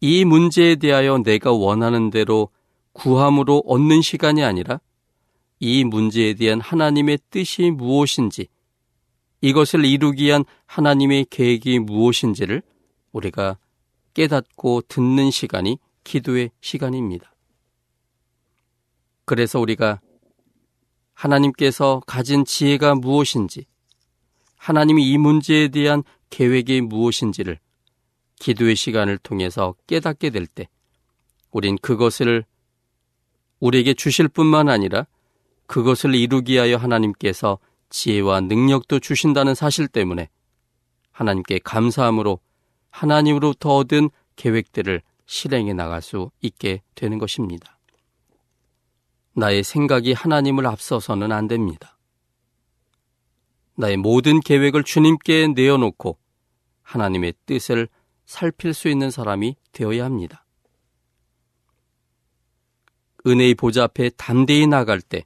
[0.00, 2.48] 이 문제에 대하여 내가 원하는 대로
[2.92, 4.80] 구함으로 얻는 시간이 아니라
[5.60, 8.48] 이 문제에 대한 하나님의 뜻이 무엇인지
[9.40, 12.62] 이것을 이루기 위한 하나님의 계획이 무엇인지를
[13.12, 13.58] 우리가
[14.14, 17.32] 깨닫고 듣는 시간이 기도의 시간입니다.
[19.24, 20.00] 그래서 우리가
[21.22, 23.66] 하나님께서 가진 지혜가 무엇인지,
[24.56, 27.60] 하나님이 이 문제에 대한 계획이 무엇인지를
[28.40, 30.68] 기도의 시간을 통해서 깨닫게 될 때,
[31.52, 32.44] 우린 그것을
[33.60, 35.06] 우리에게 주실 뿐만 아니라
[35.66, 37.58] 그것을 이루기 위하여 하나님께서
[37.90, 40.28] 지혜와 능력도 주신다는 사실 때문에
[41.12, 42.40] 하나님께 감사함으로
[42.90, 47.78] 하나님으로부터 얻은 계획들을 실행해 나갈 수 있게 되는 것입니다.
[49.34, 51.98] 나의 생각이 하나님을 앞서서는 안 됩니다.
[53.74, 56.18] 나의 모든 계획을 주님께 내어놓고
[56.82, 57.88] 하나님의 뜻을
[58.26, 60.44] 살필 수 있는 사람이 되어야 합니다.
[63.26, 65.24] 은혜의 보좌 앞에 담대히 나갈 때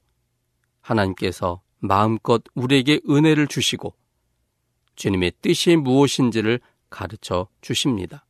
[0.81, 3.95] 하나님께서 마음껏 우리에게 은혜를 주시고
[4.95, 8.25] 주님의 뜻이 무엇인지를 가르쳐 주십니다.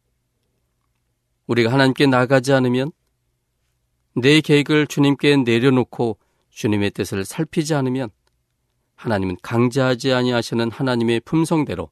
[1.46, 2.90] 우리가 하나님께 나가지 않으면
[4.18, 6.16] 내 계획을 주님께 내려놓고
[6.48, 8.08] 주님의 뜻을 살피지 않으면
[8.94, 11.90] 하나님은 강제하지 아니하시는 하나님의 품성대로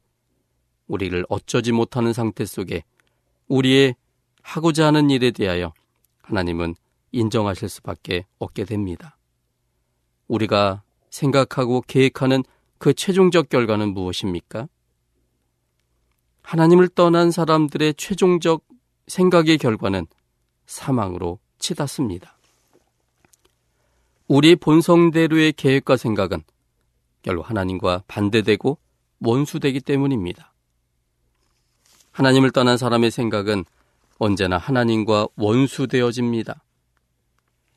[0.87, 2.83] 우리를 어쩌지 못하는 상태 속에
[3.47, 3.95] 우리의
[4.43, 5.75] 하고자 하는 일에 대하여
[6.23, 6.77] 하나님은
[7.13, 9.19] 인정하실 수밖에 없게 됩니다.
[10.27, 12.43] 우리가 생각하고 계획하는
[12.79, 14.67] 그 최종적 결과는 무엇입니까?
[16.41, 18.65] 하나님을 떠난 사람들의 최종적
[19.09, 20.07] 생각의 결과는
[20.65, 22.37] 사망으로 치닫습니다.
[24.29, 26.43] 우리 본성대로의 계획과 생각은
[27.23, 28.79] 결국 하나님과 반대되고
[29.21, 30.53] 원수되기 때문입니다.
[32.13, 33.65] 하나님을 떠난 사람의 생각은
[34.19, 36.63] 언제나 하나님과 원수되어집니다.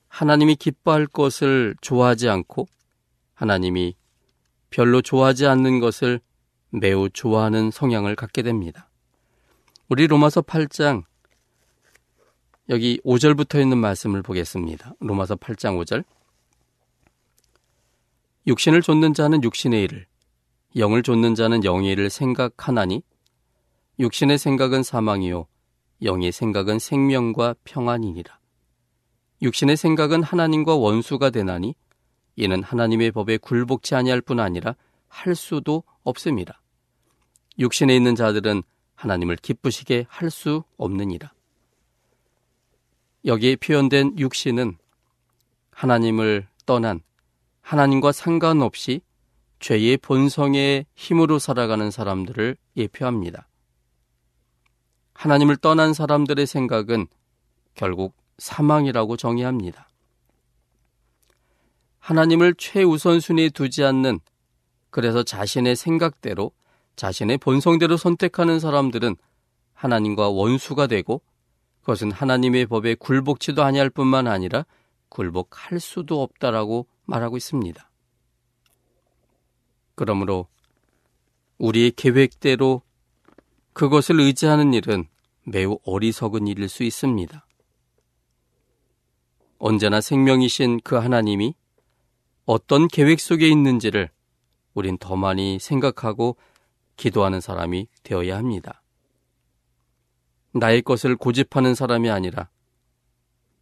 [0.09, 2.67] 하나님이 기뻐할 것을 좋아하지 않고
[3.35, 3.95] 하나님이
[4.69, 6.19] 별로 좋아하지 않는 것을
[6.71, 8.89] 매우 좋아하는 성향을 갖게 됩니다.
[9.87, 11.03] 우리 로마서 8장
[12.69, 14.93] 여기 5절부터 있는 말씀을 보겠습니다.
[14.99, 16.03] 로마서 8장 5절.
[18.45, 20.05] 육신을 좇는 자는 육신의 일을,
[20.75, 23.03] 영을 좇는 자는 영의 일을 생각하나니
[23.99, 25.47] 육신의 생각은 사망이요
[26.03, 28.37] 영의 생각은 생명과 평안이니라.
[29.41, 31.73] 육신의 생각은 하나님과 원수가 되나니
[32.35, 34.75] 이는 하나님의 법에 굴복치 아니할 뿐 아니라
[35.07, 36.61] 할 수도 없습니다.
[37.59, 38.61] 육신에 있는 자들은
[38.95, 41.31] 하나님을 기쁘시게 할 수 없느니라.
[43.27, 44.77] 여기에 표현된 육신은
[45.71, 47.01] 하나님을 떠난
[47.61, 49.01] 하나님과 상관없이
[49.59, 53.49] 죄의 본성의 힘으로 살아가는 사람들을 예표합니다.
[55.13, 57.07] 하나님을 떠난 사람들의 생각은
[57.75, 59.89] 결국 사망이라고 정의합니다.
[61.99, 64.19] 하나님을 최우선순위에 두지 않는
[64.89, 66.51] 그래서 자신의 생각대로
[66.95, 69.17] 자신의 본성대로 선택하는 사람들은
[69.73, 71.21] 하나님과 원수가 되고
[71.87, 74.65] 그것은 하나님의 법에 굴복치도 아니할 뿐만 아니라
[75.07, 77.89] 굴복할 수도 없다라고 말하고 있습니다.
[79.95, 80.47] 그러므로
[81.59, 82.81] 우리의 계획대로
[83.71, 85.07] 그것을 의지하는 일은
[85.45, 87.47] 매우 어리석은 일일 수 있습니다.
[89.57, 91.55] 언제나 생명이신 그 하나님이
[92.45, 94.09] 어떤 계획 속에 있는지를
[94.73, 96.35] 우린 더 많이 생각하고
[96.97, 98.83] 기도하는 사람이 되어야 합니다.
[100.59, 102.49] 나의 것을 고집하는 사람이 아니라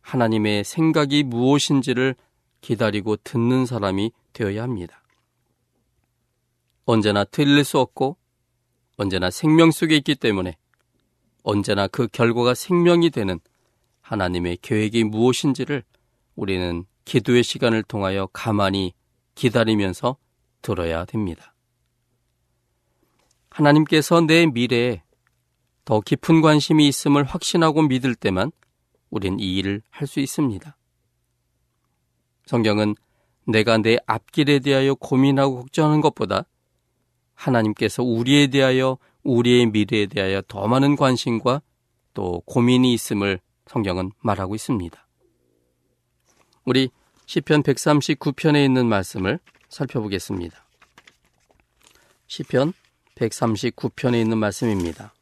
[0.02, 2.16] 하나님의 생각이 무엇인지를
[2.62, 5.02] 기다리고 듣는 사람이 되어야 합니다.
[6.86, 8.18] 언제나 틀릴 수 없고
[8.98, 10.58] 언제나 생명 속에 있기 때문에
[11.44, 13.40] 언제나 그 결과가 생명이 되는
[14.02, 15.84] 하나님의 계획이 무엇인지를
[16.36, 18.94] 우리는 기도의 시간을 통하여 가만히
[19.36, 20.18] 기다리면서
[20.62, 21.54] 들어야 됩니다.
[23.50, 25.02] 하나님께서 내 미래에
[25.86, 28.52] 더 깊은 관심이 있음을 확신하고 믿을 때만
[29.10, 30.76] 우린 이 일을 할 수 있습니다.
[32.46, 32.96] 성경은
[33.48, 36.46] 내가 내 앞길에 대하여 고민하고 걱정하는 것보다
[37.34, 41.62] 하나님께서 우리에 대하여 우리의 미래에 대하여 더 많은 관심과
[42.14, 45.08] 또 고민이 있음을 성경은 말하고 있습니다.
[46.66, 46.90] 우리
[47.26, 50.66] 시편 139편에 있는 말씀을 살펴보겠습니다.
[52.28, 52.74] 시편
[53.16, 55.15] 139편에 있는 말씀입니다.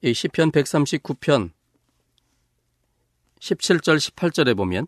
[0.00, 1.50] 이 시편 139편
[3.40, 4.86] 17절 18절에 보면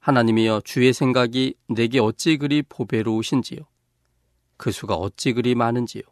[0.00, 3.60] 하나님이여 주의 생각이 내게 어찌 그리 보배로우신지요?
[4.58, 6.02] 그 수가 어찌 그리 많은지요?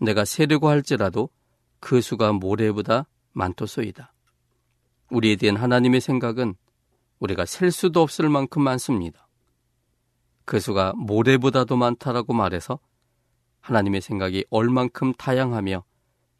[0.00, 1.30] 내가 세려고 할지라도
[1.78, 4.12] 그 수가 모래보다 많도소이다.
[5.10, 6.56] 우리에 대한 하나님의 생각은
[7.20, 9.28] 우리가 셀 수도 없을 만큼 많습니다.
[10.44, 12.80] 그 수가 모래보다도 많다라고 말해서
[13.60, 15.84] 하나님의 생각이 얼만큼 다양하며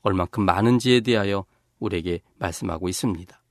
[0.02, 1.44] 얼만큼 많은지에 대하여
[1.78, 3.42] 우리에게 말씀하고 있습니다.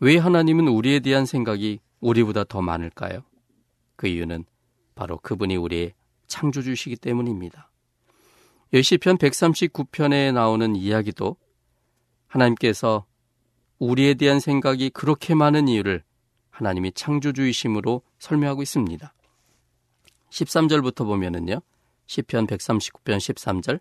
[0.00, 3.22] 왜 하나님은 우리에 대한 생각이 우리보다 더 많을까요?
[3.96, 4.44] 그 이유는
[4.94, 5.92] 바로 그분이 우리의
[6.26, 7.70] 창조주시기 때문입니다.
[8.72, 11.36] 시편 139편에 나오는 이야기도
[12.28, 13.04] 하나님께서
[13.78, 16.02] 우리에 대한 생각이 그렇게 많은 이유를
[16.50, 19.12] 하나님이 창조주이심으로 설명하고 있습니다.
[20.30, 21.60] 13절부터 보면은요.
[22.06, 23.80] 시편 139편 13절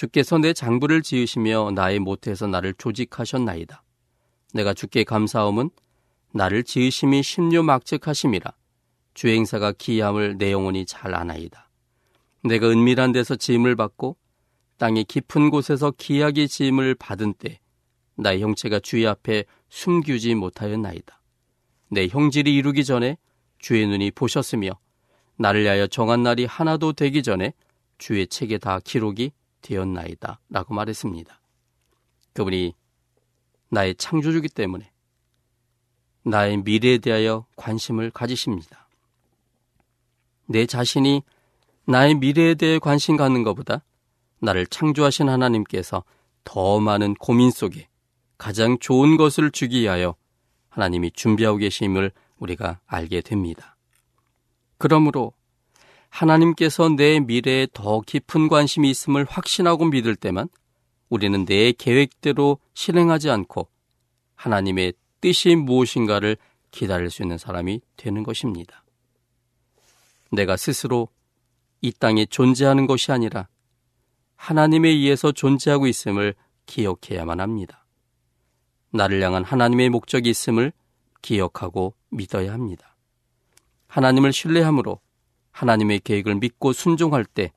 [0.00, 3.82] 주께서 내 장부를 지으시며 나의 모태에서 나를 조직하셨나이다.
[4.54, 5.68] 내가 주께 감사함은
[6.32, 8.50] 나를 지으심이 심료 막측하심이라.
[9.12, 11.68] 주행사가 기함을 내 영혼이 잘 아나이다.
[12.44, 14.16] 내가 은밀한 데서 지음을 받고
[14.78, 17.60] 땅의 깊은 곳에서 기하게 지음을 받은 때
[18.14, 21.20] 나의 형체가 주의 앞에 숨기지 못하였나이다.
[21.90, 23.18] 내 형질이 이루기 전에
[23.58, 24.70] 주의 눈이 보셨으며
[25.36, 27.52] 나를 위하여 정한 날이 하나도 되기 전에
[27.98, 30.40] 주의 책에 다 기록이 되었나이다.
[30.48, 31.40] 라고 말했습니다.
[32.32, 32.74] 그분이
[33.70, 34.90] 나의 창조주기 때문에
[36.22, 38.88] 나의 미래에 대하여 관심을 가지십니다.
[40.46, 41.22] 내 자신이
[41.86, 43.84] 나의 미래에 대해 관심 갖는 것보다
[44.40, 46.04] 나를 창조하신 하나님께서
[46.44, 47.88] 더 많은 고민 속에
[48.38, 50.16] 가장 좋은 것을 주기 위하여
[50.70, 53.76] 하나님이 준비하고 계심을 우리가 알게 됩니다.
[54.78, 55.32] 그러므로
[56.10, 60.48] 하나님께서 내 미래에 더 깊은 관심이 있음을 확신하고 믿을 때만
[61.08, 63.68] 우리는 내 계획대로 실행하지 않고
[64.34, 66.36] 하나님의 뜻이 무엇인가를
[66.70, 68.84] 기다릴 수 있는 사람이 되는 것입니다.
[70.30, 71.08] 내가 스스로
[71.80, 73.48] 이 땅에 존재하는 것이 아니라
[74.36, 76.34] 하나님에 의해서 존재하고 있음을
[76.66, 77.84] 기억해야만 합니다.
[78.90, 80.72] 나를 향한 하나님의 목적이 있음을
[81.22, 82.96] 기억하고 믿어야 합니다.
[83.88, 85.00] 하나님을 신뢰함으로
[85.60, 87.52] 하나님의 계획을 믿고 순종할 때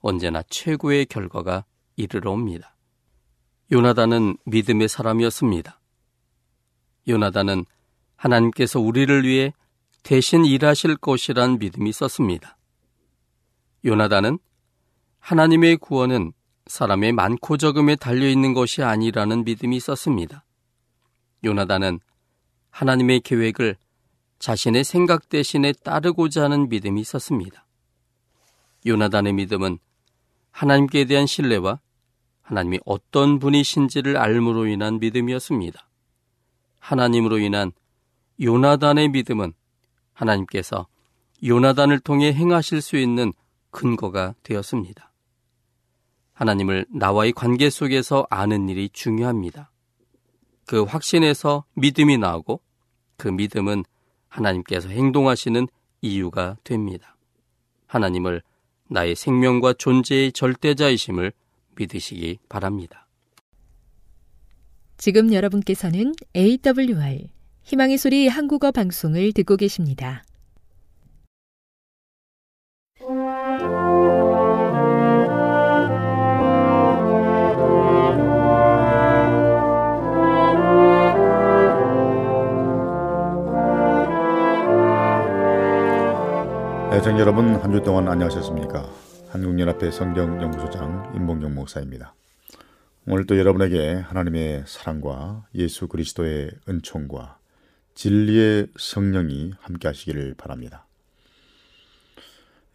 [0.00, 2.74] 언제나 최고의 결과가 이르러 옵니다.
[3.70, 5.80] 요나단은 믿음의 사람이었습니다.
[7.06, 7.64] 요나단은
[8.16, 9.52] 하나님께서 우리를 위해
[10.02, 12.58] 대신 일하실 것이란 믿음이 있었습니다.
[13.84, 14.40] 요나단은
[15.20, 16.32] 하나님의 구원은
[16.66, 20.44] 사람의 많고 적음에 달려 있는 것이 아니라는 믿음이 있었습니다.
[21.44, 22.00] 요나단은
[22.70, 23.76] 하나님의 계획을
[24.44, 27.66] 자신의 생각 대신에 따르고자 하는 믿음이 있었습니다.
[28.84, 29.78] 요나단의 믿음은
[30.50, 31.80] 하나님께 대한 신뢰와
[32.42, 35.88] 하나님이 어떤 분이신지를 알므로 인한 믿음이었습니다.
[36.78, 37.72] 하나님으로 인한
[38.38, 39.54] 요나단의 믿음은
[40.12, 40.88] 하나님께서
[41.42, 43.32] 요나단을 통해 행하실 수 있는
[43.70, 45.10] 근거가 되었습니다.
[46.34, 49.70] 하나님을 나와의 관계 속에서 아는 일이 중요합니다.
[50.66, 52.60] 그 확신에서 믿음이 나오고
[53.16, 53.84] 그 믿음은
[54.34, 55.68] 하나님께서 행동하시는
[56.00, 57.16] 이유가 됩니다.
[57.86, 58.42] 하나님을
[58.88, 61.32] 나의 생명과 존재의 절대자이심을
[61.76, 63.06] 믿으시기 바랍니다.
[64.96, 67.28] 지금 여러분께서는 AWR
[67.62, 70.23] 희망의 소리 한국어 방송을 듣고 계십니다.
[86.94, 88.88] 애청 여러분 한 주 동안 안녕하셨습니까?
[89.30, 92.14] 한국연합회 성경연구소장 임봉경 목사입니다.
[93.08, 97.38] 오늘 또 여러분에게 하나님의 사랑과 예수 그리스도의 은총과
[97.96, 100.86] 진리의 성령이 함께 하시기를 바랍니다.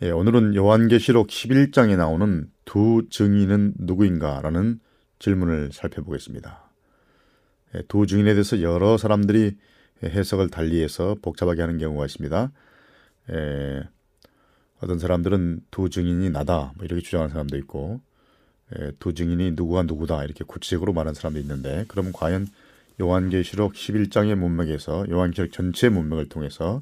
[0.02, 4.82] 예, 오늘은 요한계시록 11장에 나오는 두 증인은 누구인가라는
[5.20, 6.70] 질문을 살펴보겠습니다.
[7.76, 9.56] 예, 두 증인에 대해서 여러 사람들이
[10.04, 12.52] 해석을 달리해서 복잡하게 하는 경우가 있습니다.
[13.32, 13.84] 예,
[14.82, 18.02] 어떤 사람들은 두 증인이 나다 뭐 이렇게 주장하는 사람도 있고
[18.80, 22.48] 예, 두 증인이 누구와 누구다 이렇게 구체적으로 말하는 사람도 있는데 그럼 과연
[23.02, 26.82] 요한계시록 11장의 문맥에서 요한계시록 전체 문맥을 통해서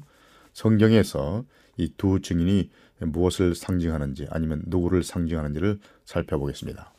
[0.52, 1.44] 성경에서
[1.76, 6.92] 이 두 증인이 무엇을 상징하는지 아니면 누구를 상징하는지를 살펴보겠습니다.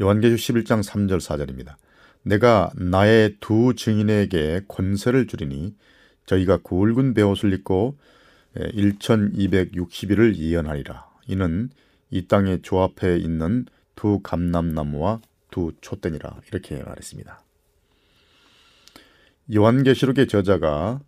[0.00, 1.74] 요한계시록 11장 3절 4절입니다.
[2.22, 5.74] 내가 나의 두 증인에게 권세를 주리니
[6.24, 7.96] 저희가 굵은 베옷을 입고
[8.56, 11.06] 1260일을 예언하리라.
[11.28, 11.70] 이는
[12.10, 16.40] 이 땅의 조합해 있는 두 감람나무와 두 촛대니라.
[16.48, 17.42] 이렇게 말했습니다.
[19.54, 21.00] 요한계시록의 저자가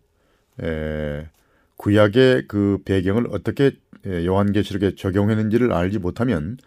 [1.77, 3.71] 구약의 그 배경을 어떻게
[4.05, 6.57] 요한계시록에 적용했는지를 알지 못하면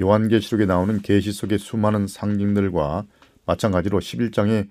[0.00, 3.04] 요한계시록에 나오는 계시 속의 수많은 상징들과
[3.46, 4.68] 마찬가지로 11장의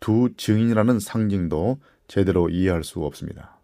[0.00, 3.59] 두 증인이라는 상징도 제대로 이해할 수 없습니다.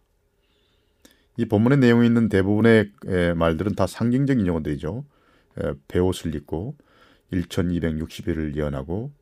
[1.37, 2.93] 이 본문의 내용에 있는 대부분의
[3.37, 5.05] 말들은 다 상징적인 용어들이죠.
[5.89, 6.77] 배옷을 입고
[7.33, 9.13] 1260일을 예언하고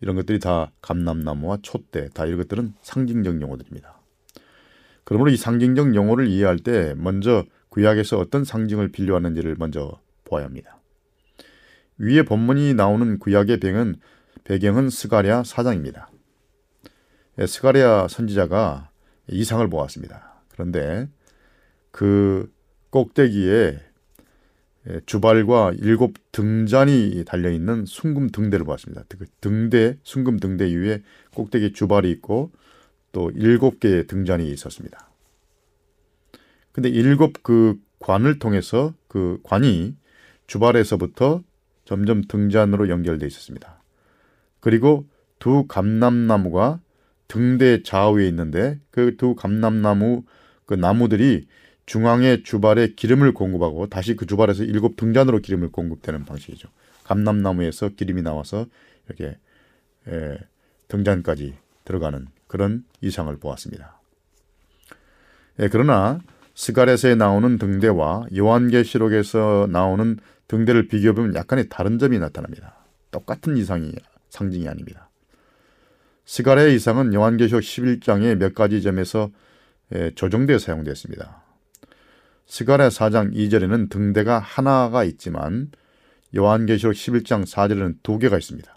[0.00, 4.00] 이런 것들이 다 감람나무와 촛대 다 이런 것들은 상징적 용어들입니다.
[5.04, 10.78] 그러므로 이 상징적 용어를 이해할 때 먼저 구약에서 어떤 상징을 빌려왔는지를 먼저 보아야 합니다.
[11.98, 13.96] 위에 본문이 나오는 구약의 배경은,
[14.44, 16.10] 배경은 스가랴 사장입니다.
[17.46, 18.90] 스가랴 선지자가
[19.28, 20.42] 이상을 보았습니다.
[20.48, 21.08] 그런데
[21.98, 22.48] 그
[22.90, 23.80] 꼭대기에
[25.06, 29.02] 주발과 일곱 등잔이 달려 있는 순금 등대를 보았습니다.
[29.08, 31.02] 그 등대 순금 등대 위에
[31.34, 32.52] 꼭대기 주발이 있고
[33.10, 35.10] 또 일곱 개의 등잔이 있었습니다.
[36.70, 39.96] 근데 일곱 그 관을 통해서 그 관이
[40.46, 41.42] 주발에서부터
[41.84, 43.82] 점점 등잔으로 연결되어 있었습니다.
[44.60, 45.04] 그리고
[45.40, 46.80] 두 감람나무가
[47.26, 50.22] 등대 좌우에 있는데 그 두 감람나무
[50.64, 51.48] 그 나무들이
[51.88, 56.68] 중앙의 주발에 기름을 공급하고 다시 그 주발에서 일곱 등잔으로 기름을 공급되는 방식이죠.
[57.04, 58.66] 감람나무에서 기름이 나와서
[59.06, 59.38] 이렇게
[60.06, 60.38] 에,
[60.88, 61.54] 등잔까지
[61.86, 63.98] 들어가는 그런 이상을 보았습니다.
[65.60, 66.20] 예, 그러나
[66.54, 72.76] 스가렛에 나오는 등대와 요한계시록에서 나오는 등대를 비교해보면 약간의 다른 점이 나타납니다.
[73.10, 73.94] 똑같은 이상이
[74.28, 75.08] 상징이 아닙니다.
[76.26, 79.30] 스가랴의 이상은 요한계시록 11장의 몇 가지 점에서
[80.16, 81.47] 조정되어 사용되었습니다.
[82.48, 85.70] 스가랴 4장 2절에는 등대가 하나가 있지만
[86.34, 88.76] 요한계시록 11장 4절에는 두 개가 있습니다.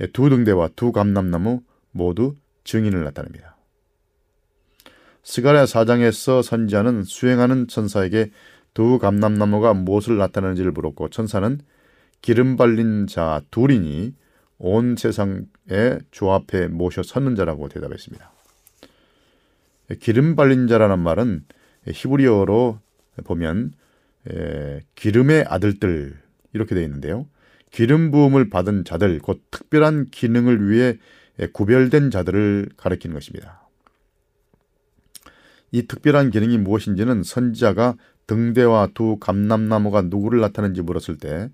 [0.00, 2.34] 예, 두 등대와 두 감람나무 모두
[2.64, 3.56] 증인을 나타냅니다.
[5.22, 8.30] 스가랴 4장에서 선지자는 수행하는 천사에게
[8.74, 11.60] 두 감람나무가 무엇을 나타내는지를 물었고 천사는
[12.22, 14.14] 기름 발린 자 둘이니
[14.58, 18.32] 온 세상의 주 앞에 모셔 섰는 자라고 대답했습니다.
[19.90, 21.44] 예, 기름 발린 자라는 말은
[21.92, 22.80] 히브리어로
[23.24, 23.72] 보면
[24.28, 26.18] 에, 기름의 아들들
[26.52, 27.26] 이렇게 되어 있는데요.
[27.70, 30.98] 기름 부음을 받은 자들, 곧 특별한 기능을 위해
[31.52, 33.68] 구별된 자들을 가리키는 것입니다.
[35.72, 41.50] 이 특별한 기능이 무엇인지는 선지자가 등대와 두 감람나무가 누구를 나타내는지 물었을 때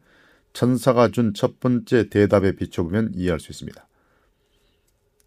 [0.52, 3.86] 천사가 준 첫 번째 대답에 비춰보면 이해할 수 있습니다.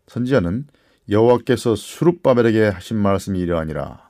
[0.08, 0.68] 선지자는
[1.08, 4.09] 여호와께서 수룹바벨에게 하신 말씀이 이러하니라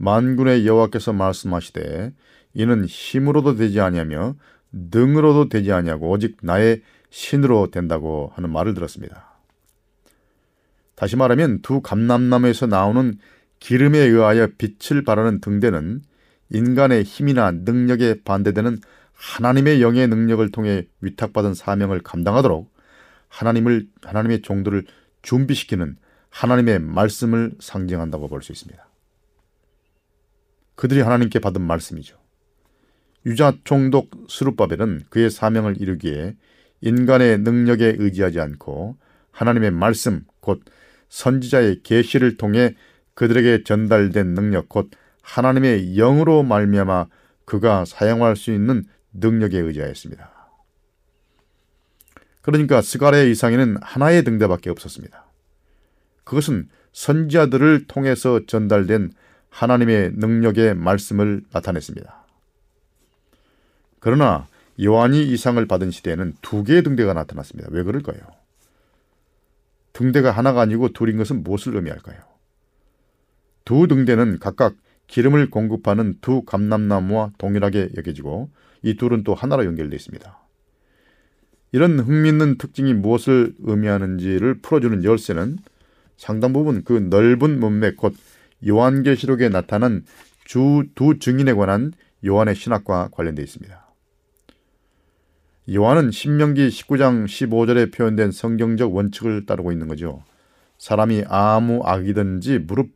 [0.00, 2.12] 만군의 여호와께서 말씀하시되
[2.54, 4.34] 이는 힘으로도 되지 아니하며
[4.72, 6.80] 능으로도 되지 아니하고 오직 나의
[7.10, 9.28] 신으로 된다고 하는 말을 들었습니다.
[10.94, 13.18] 다시 말하면 두 감람나무에서 나오는
[13.58, 16.02] 기름에 의하여 빛을 발하는 등대는
[16.50, 18.78] 인간의 힘이나 능력에 반대되는
[19.12, 22.72] 하나님의 영의 능력을 통해 위탁받은 사명을 감당하도록
[23.28, 24.86] 하나님을 하나님의 종들을
[25.20, 25.96] 준비시키는
[26.30, 28.89] 하나님의 말씀을 상징한다고 볼 수 있습니다.
[30.80, 32.16] 그들이 하나님께 받은 말씀이죠.
[33.26, 36.36] 유자 총독 스룹바벨은 그의 사명을 이루기에
[36.80, 38.96] 인간의 능력에 의지하지 않고
[39.30, 40.62] 하나님의 말씀 곧
[41.10, 42.76] 선지자의 계시를 통해
[43.12, 47.08] 그들에게 전달된 능력 곧 하나님의 영으로 말미암아
[47.44, 50.30] 그가 사용할 수 있는 능력에 의지하였습니다.
[52.40, 55.26] 그러니까 스가랴의 이상에는 하나의 등대밖에 없었습니다.
[56.24, 59.12] 그것은 선지자들을 통해서 전달된
[59.50, 62.26] 하나님의 능력의 말씀을 나타냈습니다.
[63.98, 64.46] 그러나
[64.82, 67.68] 요한이 이상을 받은 시대에는 두 개의 등대가 나타났습니다.
[67.72, 68.18] 왜 그럴까요?
[69.92, 72.18] 등대가 하나가 아니고 둘인 것은 무엇을 의미할까요?
[73.64, 74.74] 두 등대는 각각
[75.06, 78.50] 기름을 공급하는 두 감람나무와 동일하게 여겨지고
[78.82, 80.38] 이 둘은 또 하나로 연결되어 있습니다.
[81.72, 85.58] 이런 흥미있는 특징이 무엇을 의미하는지를 풀어주는 열쇠는
[86.16, 88.14] 상당 부분 그 넓은 문맥 곧
[88.66, 90.04] 요한계시록에 나타난
[90.44, 91.92] 주 두 증인에 관한
[92.26, 93.86] 요한의 신학과 관련되어 있습니다.
[95.72, 100.24] 요한은 신명기 19장 15절에 표현된 성경적 원칙을 따르고 있는 거죠.
[100.78, 102.88] 사람이 아무 악이든지 무릎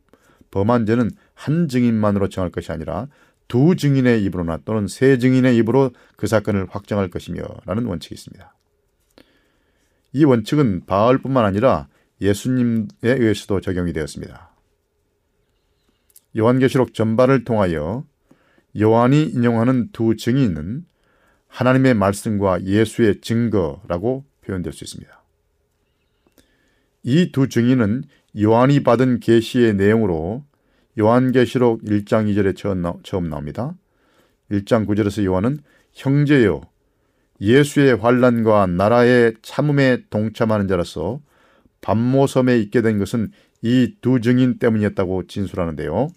[0.51, 3.07] 범한 죄는 한 증인만으로 정할 것이 아니라
[3.47, 8.53] 두 증인의 입으로나 또는 세 증인의 입으로 그 사건을 확정할 것이며 라는 원칙이 있습니다.
[10.11, 11.87] 이 원칙은 바알뿐만 아니라
[12.19, 14.54] 예수님에 의해서도 적용이 되었습니다.
[16.37, 18.05] 요한계시록 전반을 통하여
[18.79, 20.85] 요한이 인용하는 두 증인은
[21.47, 25.23] 하나님의 말씀과 예수의 증거라고 표현될 수 있습니다.
[27.03, 28.03] 이 두 증인은
[28.41, 30.43] 요한이 받은 계시의 내용으로
[30.99, 32.55] 요한계시록 1장 2절에
[33.03, 33.75] 처음 나옵니다.
[34.51, 35.59] 1장 9절에서 요한은
[35.93, 36.61] 형제여
[37.39, 41.21] 예수의 환란과 나라의 참음에 동참하는 자로서
[41.81, 43.31] 반모섬에 있게 된 것은
[43.61, 46.09] 이 두 증인 때문이었다고 진술하는데요.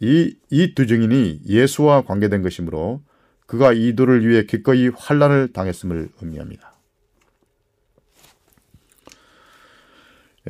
[0.00, 3.02] 이 이 두 증인이 예수와 관계된 것이므로
[3.46, 6.74] 그가 이들을 위해 기꺼이 환란을 당했음을 의미합니다.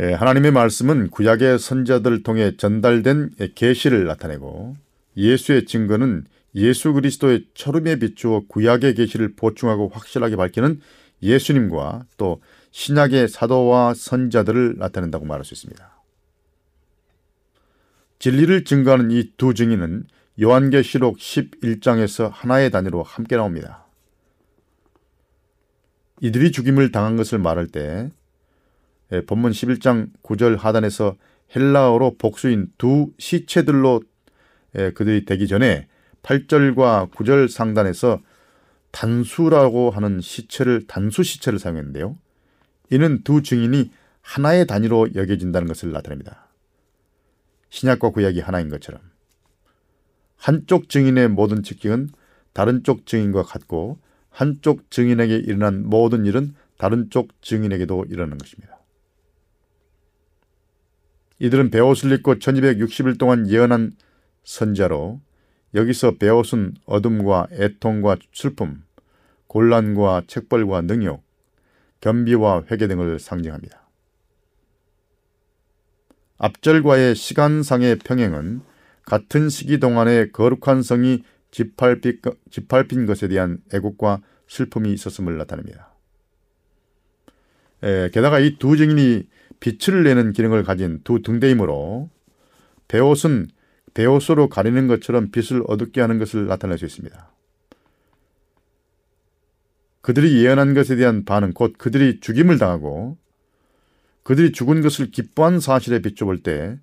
[0.00, 4.76] 예, 하나님의 말씀은 구약의 선자들을 통해 전달된 계시를 나타내고
[5.16, 6.24] 예수의 증거는
[6.56, 10.80] 예수 그리스도의 철음에 비추어 구약의 계시를 보충하고 확실하게 밝히는
[11.22, 12.40] 예수님과 또
[12.72, 15.93] 신약의 사도와 선자들을 나타낸다고 말할 수 있습니다.
[18.18, 20.04] 진리를 증거하는 이 두 증인은
[20.40, 23.86] 요한계시록 11장에서 하나의 단위로 함께 나옵니다.
[26.20, 28.10] 이들이 죽임을 당한 것을 말할 때
[29.12, 31.16] 예, 본문 11장 9절 하단에서
[31.54, 34.02] 헬라어로 복수인 두 시체들로
[34.76, 35.86] 예, 그들이 되기 전에
[36.22, 38.20] 8절과 9절 상단에서
[38.90, 42.16] 단수라고 하는 시체를 단수 시체를 사용했는데요.
[42.90, 43.90] 이는 두 증인이
[44.22, 46.43] 하나의 단위로 여겨진다는 것을 나타냅니다.
[47.74, 49.00] 신약과 구약이 하나인 것처럼
[50.36, 52.10] 한쪽 증인의 모든 직경은
[52.52, 53.98] 다른 쪽 증인과 같고
[54.30, 58.78] 한쪽 증인에게 일어난 모든 일은 다른 쪽 증인에게도 일어나는 것입니다.
[61.40, 63.92] 이들은 베옷을 입고 1260일 동안 예언한
[64.44, 65.20] 선자로
[65.74, 68.84] 여기서 베옷은 어둠과 애통과 슬픔,
[69.48, 71.24] 곤란과 책벌과 능욕,
[72.00, 73.83] 겸비와 회개 등을 상징합니다.
[76.38, 78.60] 앞절과의 시간상의 평행은
[79.04, 85.94] 같은 시기 동안에 거룩한 성이 짓밟힌, 것에 대한 애국과 슬픔이 있었음을 나타냅니다.
[87.82, 89.28] 에, 게다가 이 두 증인이
[89.60, 92.10] 빛을 내는 기능을 가진 두 등대이므로
[92.88, 93.48] 베옷은
[93.94, 97.32] 베옷으로 가리는 것처럼 빛을 어둡게 하는 것을 나타낼 수 있습니다.
[100.00, 103.16] 그들이 예언한 것에 대한 반응, 곧 그들이 죽임을 당하고
[104.24, 106.78] 그들이 죽은 것을 기뻐한 사실에 비춰볼 때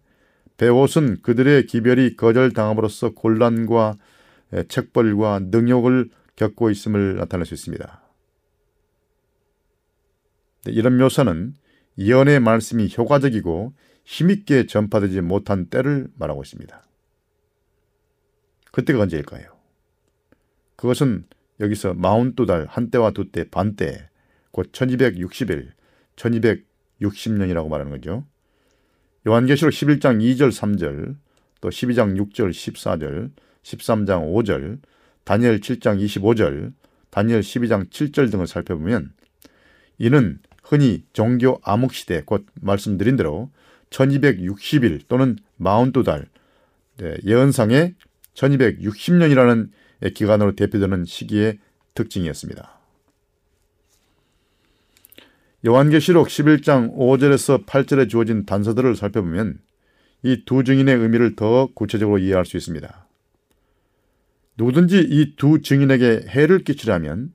[0.58, 3.98] 베옷은 그들의 기별이 거절당함으로써 곤란과
[4.68, 8.02] 책벌과 능욕을 겪고 있음을 나타낼 수 있습니다.
[10.68, 11.56] 이런 묘사는
[11.98, 13.74] 예언의 말씀이 효과적이고
[14.04, 16.84] 힘있게 전파되지 못한 때를 말하고 있습니다.
[18.72, 19.52] 그때가 언제일까요?
[20.76, 21.26] 그것은
[21.60, 24.10] 여기서 마흔두 달, 한때와 두때, 반때,
[24.52, 25.72] 곧 1260일,
[27.02, 28.26] 1260년이라고 말하는 거죠.
[29.28, 31.16] 요한계시록 11장 2절, 3절,
[31.62, 33.32] 또 12장 6절 14절,
[33.64, 34.80] 13장 5절,
[35.24, 36.74] 다니엘 7장 25절,
[37.12, 39.14] 다니엘 12장 7절 등을 살펴보면
[40.00, 43.52] 이는 흔히 종교 암흑 시대 곧 말씀드린 대로
[43.92, 46.26] 1260일 또는 42달
[46.98, 47.96] 네, 예언상의
[48.34, 49.70] 1260년이라는
[50.16, 51.60] 기간으로 대표되는 시기의
[51.94, 52.81] 특징이었습니다.
[55.66, 59.60] 요한계시록 11장 5절에서 8절에 주어진 단서들을 살펴보면
[60.24, 63.08] 이 두 증인의 의미를 더 구체적으로 이해할 수 있습니다.
[64.58, 67.34] 누구든지 이 두 증인에게 해를 끼치려면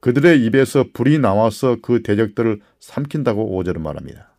[0.00, 4.36] 그들의 입에서 불이 나와서 그 대적들을 삼킨다고 5절은 말합니다.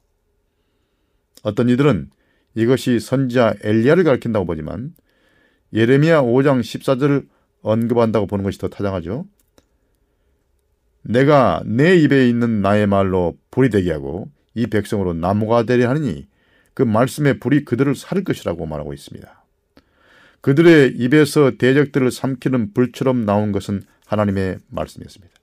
[1.44, 2.10] 어떤 이들은
[2.56, 4.94] 이것이 선지자 엘리야를 가리킨다고 보지만
[5.74, 7.28] 예레미야 5장 14절을
[7.62, 9.26] 언급한다고 보는 것이 더 타당하죠.
[11.02, 16.28] 내가 내 입에 있는 나의 말로 불이 되게 하고 이 백성으로 나무가 되려 하느니
[16.74, 19.46] 그 말씀의 불이 그들을 살을 것이라고 말하고 있습니다.
[20.42, 25.34] 그들의 입에서 대적들을 삼키는 불처럼 나온 것은 하나님의 말씀이었습니다.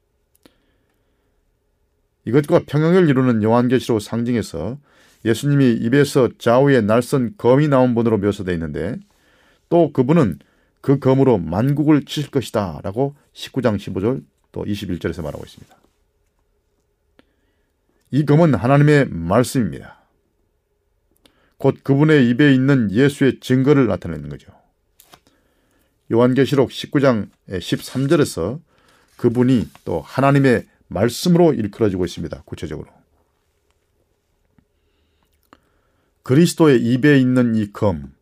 [2.25, 4.79] 이것과 평형을 이루는 요한계시록 상징에서
[5.25, 8.97] 예수님이 입에서 좌우에 날선 검이 나온 분으로 묘사되어 있는데
[9.69, 10.39] 또 그분은
[10.81, 14.23] 그 검으로 만국을 치실 것이다 라고 19장 15절
[14.57, 15.77] 또 21절에서 말하고 있습니다.
[18.11, 20.01] 이 검은 하나님의 말씀입니다.
[21.59, 24.53] 곧 그분의 입에 있는 예수의 증거를 나타내는 거죠.
[26.11, 28.63] 요한계시록 19장 13절에서
[29.19, 32.43] 그분이 또 하나님의 말씀으로 일컬어지고 있습니다.
[32.47, 32.89] 구체적으로.
[36.23, 38.15] 그리스도의 입에 있는 이 검,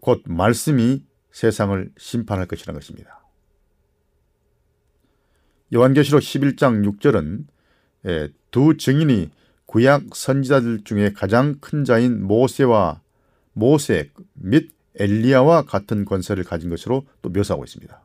[0.00, 3.19] 곧 말씀이 세상을 심판할 것이라는 것입니다.
[5.72, 7.44] 요한계시록 11장 6절은
[8.06, 9.30] 예, 두 증인이
[9.66, 13.00] 구약 선지자들 중에 가장 큰 자인 모세와
[13.52, 18.04] 모세 및 엘리야와 같은 권세를 가진 것으로 또 묘사하고 있습니다.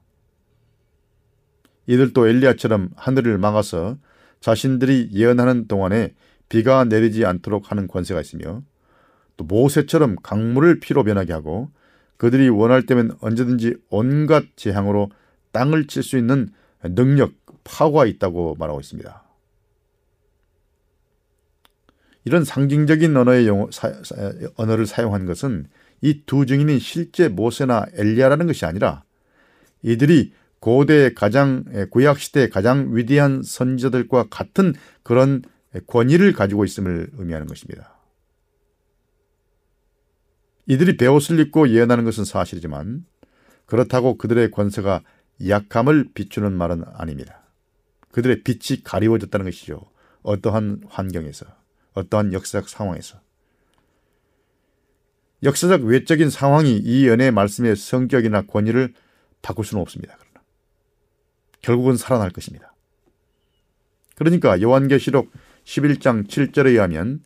[1.87, 3.97] 이들도 엘리야처럼 하늘을 막아서
[4.41, 6.13] 자신들이 예언하는 동안에
[6.49, 8.61] 비가 내리지 않도록 하는 권세가 있으며
[9.37, 11.71] 또 모세처럼 강물을 피로 변하게 하고
[12.17, 15.09] 그들이 원할 때면 언제든지 온갖 재앙으로
[15.51, 16.49] 땅을 칠 수 있는
[16.83, 17.33] 능력,
[17.65, 19.23] 파워가 있다고 말하고 있습니다.
[22.23, 23.93] 이런 상징적인 언어의 용어, 사,
[24.55, 25.67] 언어를 사용한 것은
[26.01, 29.03] 이 두 증인이 실제 모세나 엘리야라는 것이 아니라
[29.81, 35.43] 이들이 고대 가장 구약 시대 가장 위대한 선지자들과 같은 그런
[35.87, 37.95] 권위를 가지고 있음을 의미하는 것입니다.
[40.67, 43.05] 이들이 배옷을 입고 예언하는 것은 사실이지만
[43.67, 45.01] 그렇다고 그들의 권세가
[45.47, 47.44] 약함을 비추는 말은 아닙니다.
[48.15, 49.81] 그들의 빛이 가리워졌다는 것이죠.
[50.23, 51.45] 어떠한 환경에서,
[51.95, 53.19] 어떠한 역사적 상황에서.
[55.43, 58.93] 역사적 외적인 상황이 이 연의 말씀의 성격이나 권위를
[59.41, 60.15] 바꿀 수는 없습니다.
[60.17, 60.45] 그러나
[61.61, 62.73] 결국은 살아날 것입니다.
[64.15, 65.29] 그러니까 요한계시록
[65.65, 67.19] 11장 7절에 의하면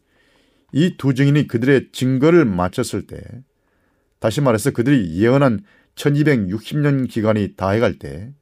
[0.73, 3.21] 이 두 증인이 그들의 증거를 마쳤을 때
[4.17, 5.59] 다시 말해서 그들이 예언한
[5.93, 8.33] 1260년 기간이 다해갈 때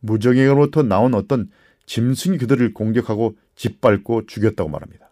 [0.00, 1.50] 무정에로부터 나온 어떤
[1.86, 5.10] 짐승이 그들을 공격하고 짓밟고 죽였다고 말합니다.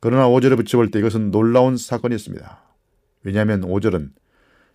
[0.00, 2.62] 그러나 5절에 붙여볼 때 이것은 놀라운 사건이었습니다.
[3.22, 4.10] 왜냐하면 5절은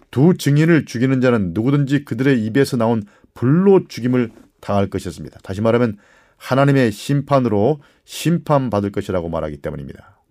[0.09, 4.31] 두 증인을 죽이는 자는 누구든지 그들의 입에서 나온 불로 죽임을
[4.61, 5.39] 당할 것이었습니다.
[5.43, 5.97] 다시 말하면
[6.37, 10.21] 하나님의 심판으로 심판받을 것이라고 말하기 때문입니다.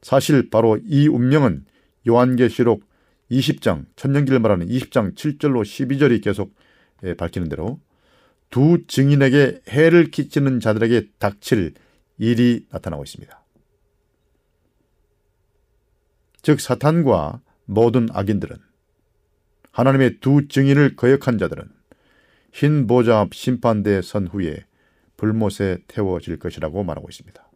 [0.00, 1.64] 사실 바로 이 운명은
[2.08, 2.84] 요한계시록
[3.30, 6.54] 20장, 천년기를 말하는 20장 7절로 12절이 계속
[7.04, 7.80] 예, 밝히는 대로
[8.50, 11.74] 두 증인에게 해를 끼치는 자들에게 닥칠
[12.18, 13.42] 일이 나타나고 있습니다.
[16.42, 18.56] 즉 사탄과 모든 악인들은
[19.70, 21.64] 하나님의 두 증인을 거역한 자들은
[22.52, 24.64] 흰 보좌 앞 심판대에 선 후에
[25.16, 27.48] 불못에 태워질 것이라고 말하고 있습니다.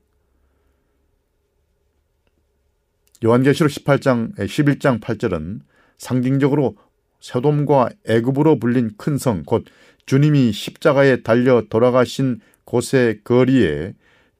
[3.25, 5.61] 요한계시록 18장 11장 8절은
[5.99, 6.77] 상징적으로
[7.21, 9.65] 세돔과 애굽으로 불린 큰 성 곧
[10.07, 13.95] 주님이 십자가에 달려 돌아가신 곳의 거리에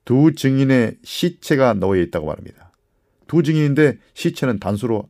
[0.05, 2.73] 두 증인의 시체가 놓여 있다고 말합니다.
[3.27, 5.09] 두 증인인데 시체는 단수로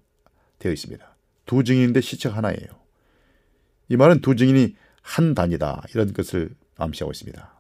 [0.59, 1.17] 되어 있습니다.
[1.45, 2.67] 두 증인인데 시체가 하나예요.
[3.89, 5.85] 이 말은 두 증인이 한 단이다.
[5.95, 7.55] 이런 것을 암시하고 있습니다.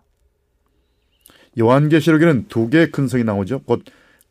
[1.58, 3.62] 요한계시록에는 두 개의 큰 성이 나오죠.
[3.62, 3.82] 곧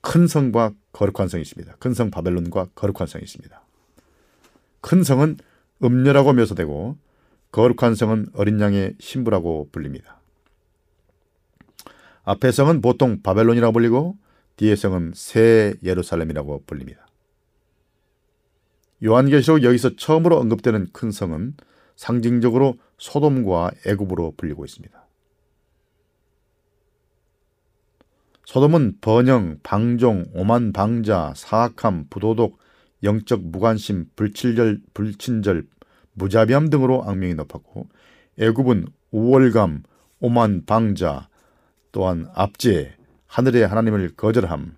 [0.06, 1.78] 큰 성과 거룩한 성이 있습니다.
[1.80, 3.60] 큰 성 바벨론과 거룩한 성이 있습니다.
[4.82, 5.38] 큰 성은
[5.84, 6.98] 음녀라고 묘사되고
[7.52, 10.20] 거룩한 성은 어린 양의 신부라고 불립니다.
[12.24, 14.18] 앞의 성은 보통 바벨론이라고 불리고
[14.58, 17.06] 뒤의 성은 새 예루살렘이라고 불립니다.
[19.04, 21.56] 요한계시록 여기서 처음으로 언급되는 큰 성은
[21.96, 25.06] 상징적으로 소돔과 애굽으로 불리고 있습니다.
[28.46, 32.58] 소돔은 번영, 방종, 오만 방자, 사악함, 부도덕,
[33.06, 35.66] 영적 무관심, 불친절, 불친절,
[36.14, 37.88] 무자비함 등으로 악명이 높았고
[38.40, 39.84] 애굽은 우월감,
[40.20, 41.30] 오만 방자,
[41.94, 42.96] 또한 압제,
[43.28, 44.76] 하늘의 하나님을 거절함,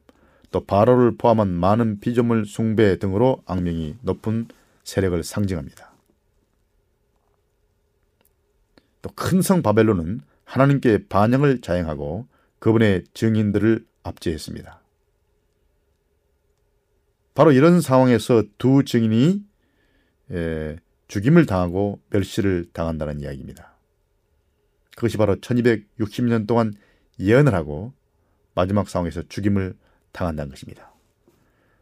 [0.51, 4.47] 또 바로를 포함한 많은 피조물 숭배 등으로 악명이 높은
[4.83, 5.91] 세력을 상징합니다.
[9.01, 12.27] 또 큰 성 바벨론은 하나님께 반영을 자행하고
[12.59, 14.81] 그분의 증인들을 압제했습니다.
[17.37, 19.43] 바로 이런 상황에서 두 증인이
[21.07, 23.75] 죽임을 당하고 멸시를 당한다는 이야기입니다.
[24.95, 26.73] 그것이 바로 1260년 동안
[27.19, 27.93] 예언을 하고
[28.55, 29.75] 마지막 상황에서 죽임을
[30.13, 30.91] 당한다는 것입니다.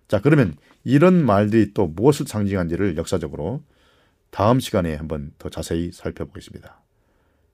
[0.09, 3.63] 자, 그러면 이런 말들이 또 무엇을 상징한지를 역사적으로
[4.31, 6.81] 다음 시간에 한번 더 자세히 살펴보겠습니다.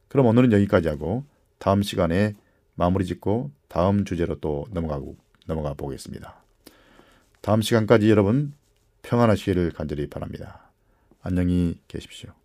[0.07, 1.23] 그럼 오늘은 여기까지 하고
[1.59, 2.33] 다음 시간에
[2.73, 6.41] 마무리 짓고 다음 주제로 또 넘어가고 넘어가 보겠습니다.
[7.41, 8.53] 다음 시간까지 여러분
[9.01, 10.69] 평안하시기를 간절히 바랍니다.
[11.23, 12.40] 안녕히 계십시오.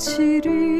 [0.00, 0.79] 며칠이